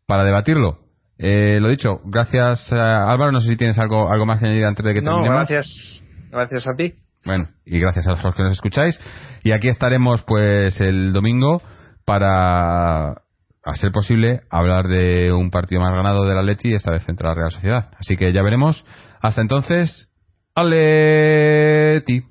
para 0.06 0.24
debatirlo. 0.24 0.78
Eh, 1.18 1.58
lo 1.60 1.68
dicho, 1.68 2.00
gracias 2.04 2.72
Álvaro. 2.72 3.30
No 3.30 3.40
sé 3.40 3.50
si 3.50 3.56
tienes 3.56 3.78
algo, 3.78 4.10
algo 4.10 4.26
más 4.26 4.40
que 4.40 4.46
añadir 4.46 4.64
antes 4.64 4.84
de 4.84 4.94
que 4.94 5.02
terminemos. 5.02 5.28
No, 5.28 5.34
gracias. 5.34 6.02
Gracias 6.30 6.66
a 6.66 6.74
ti. 6.76 6.94
Bueno, 7.24 7.48
y 7.64 7.78
gracias 7.78 8.06
a 8.06 8.12
los 8.12 8.34
que 8.34 8.42
nos 8.42 8.52
escucháis. 8.52 8.98
Y 9.42 9.52
aquí 9.52 9.68
estaremos 9.68 10.22
pues 10.22 10.80
el 10.80 11.12
domingo 11.12 11.60
para, 12.04 13.10
a 13.10 13.74
ser 13.74 13.92
posible, 13.92 14.40
hablar 14.50 14.88
de 14.88 15.32
un 15.32 15.50
partido 15.50 15.80
más 15.80 15.92
ganado 15.92 16.24
del 16.24 16.38
Atleti, 16.38 16.74
esta 16.74 16.92
vez 16.92 17.08
entre 17.08 17.28
la 17.28 17.34
Real 17.34 17.50
Sociedad. 17.50 17.90
Así 17.98 18.16
que 18.16 18.32
ya 18.32 18.42
veremos. 18.42 18.84
Hasta 19.20 19.42
entonces, 19.42 20.10
Atleti. 20.54 22.29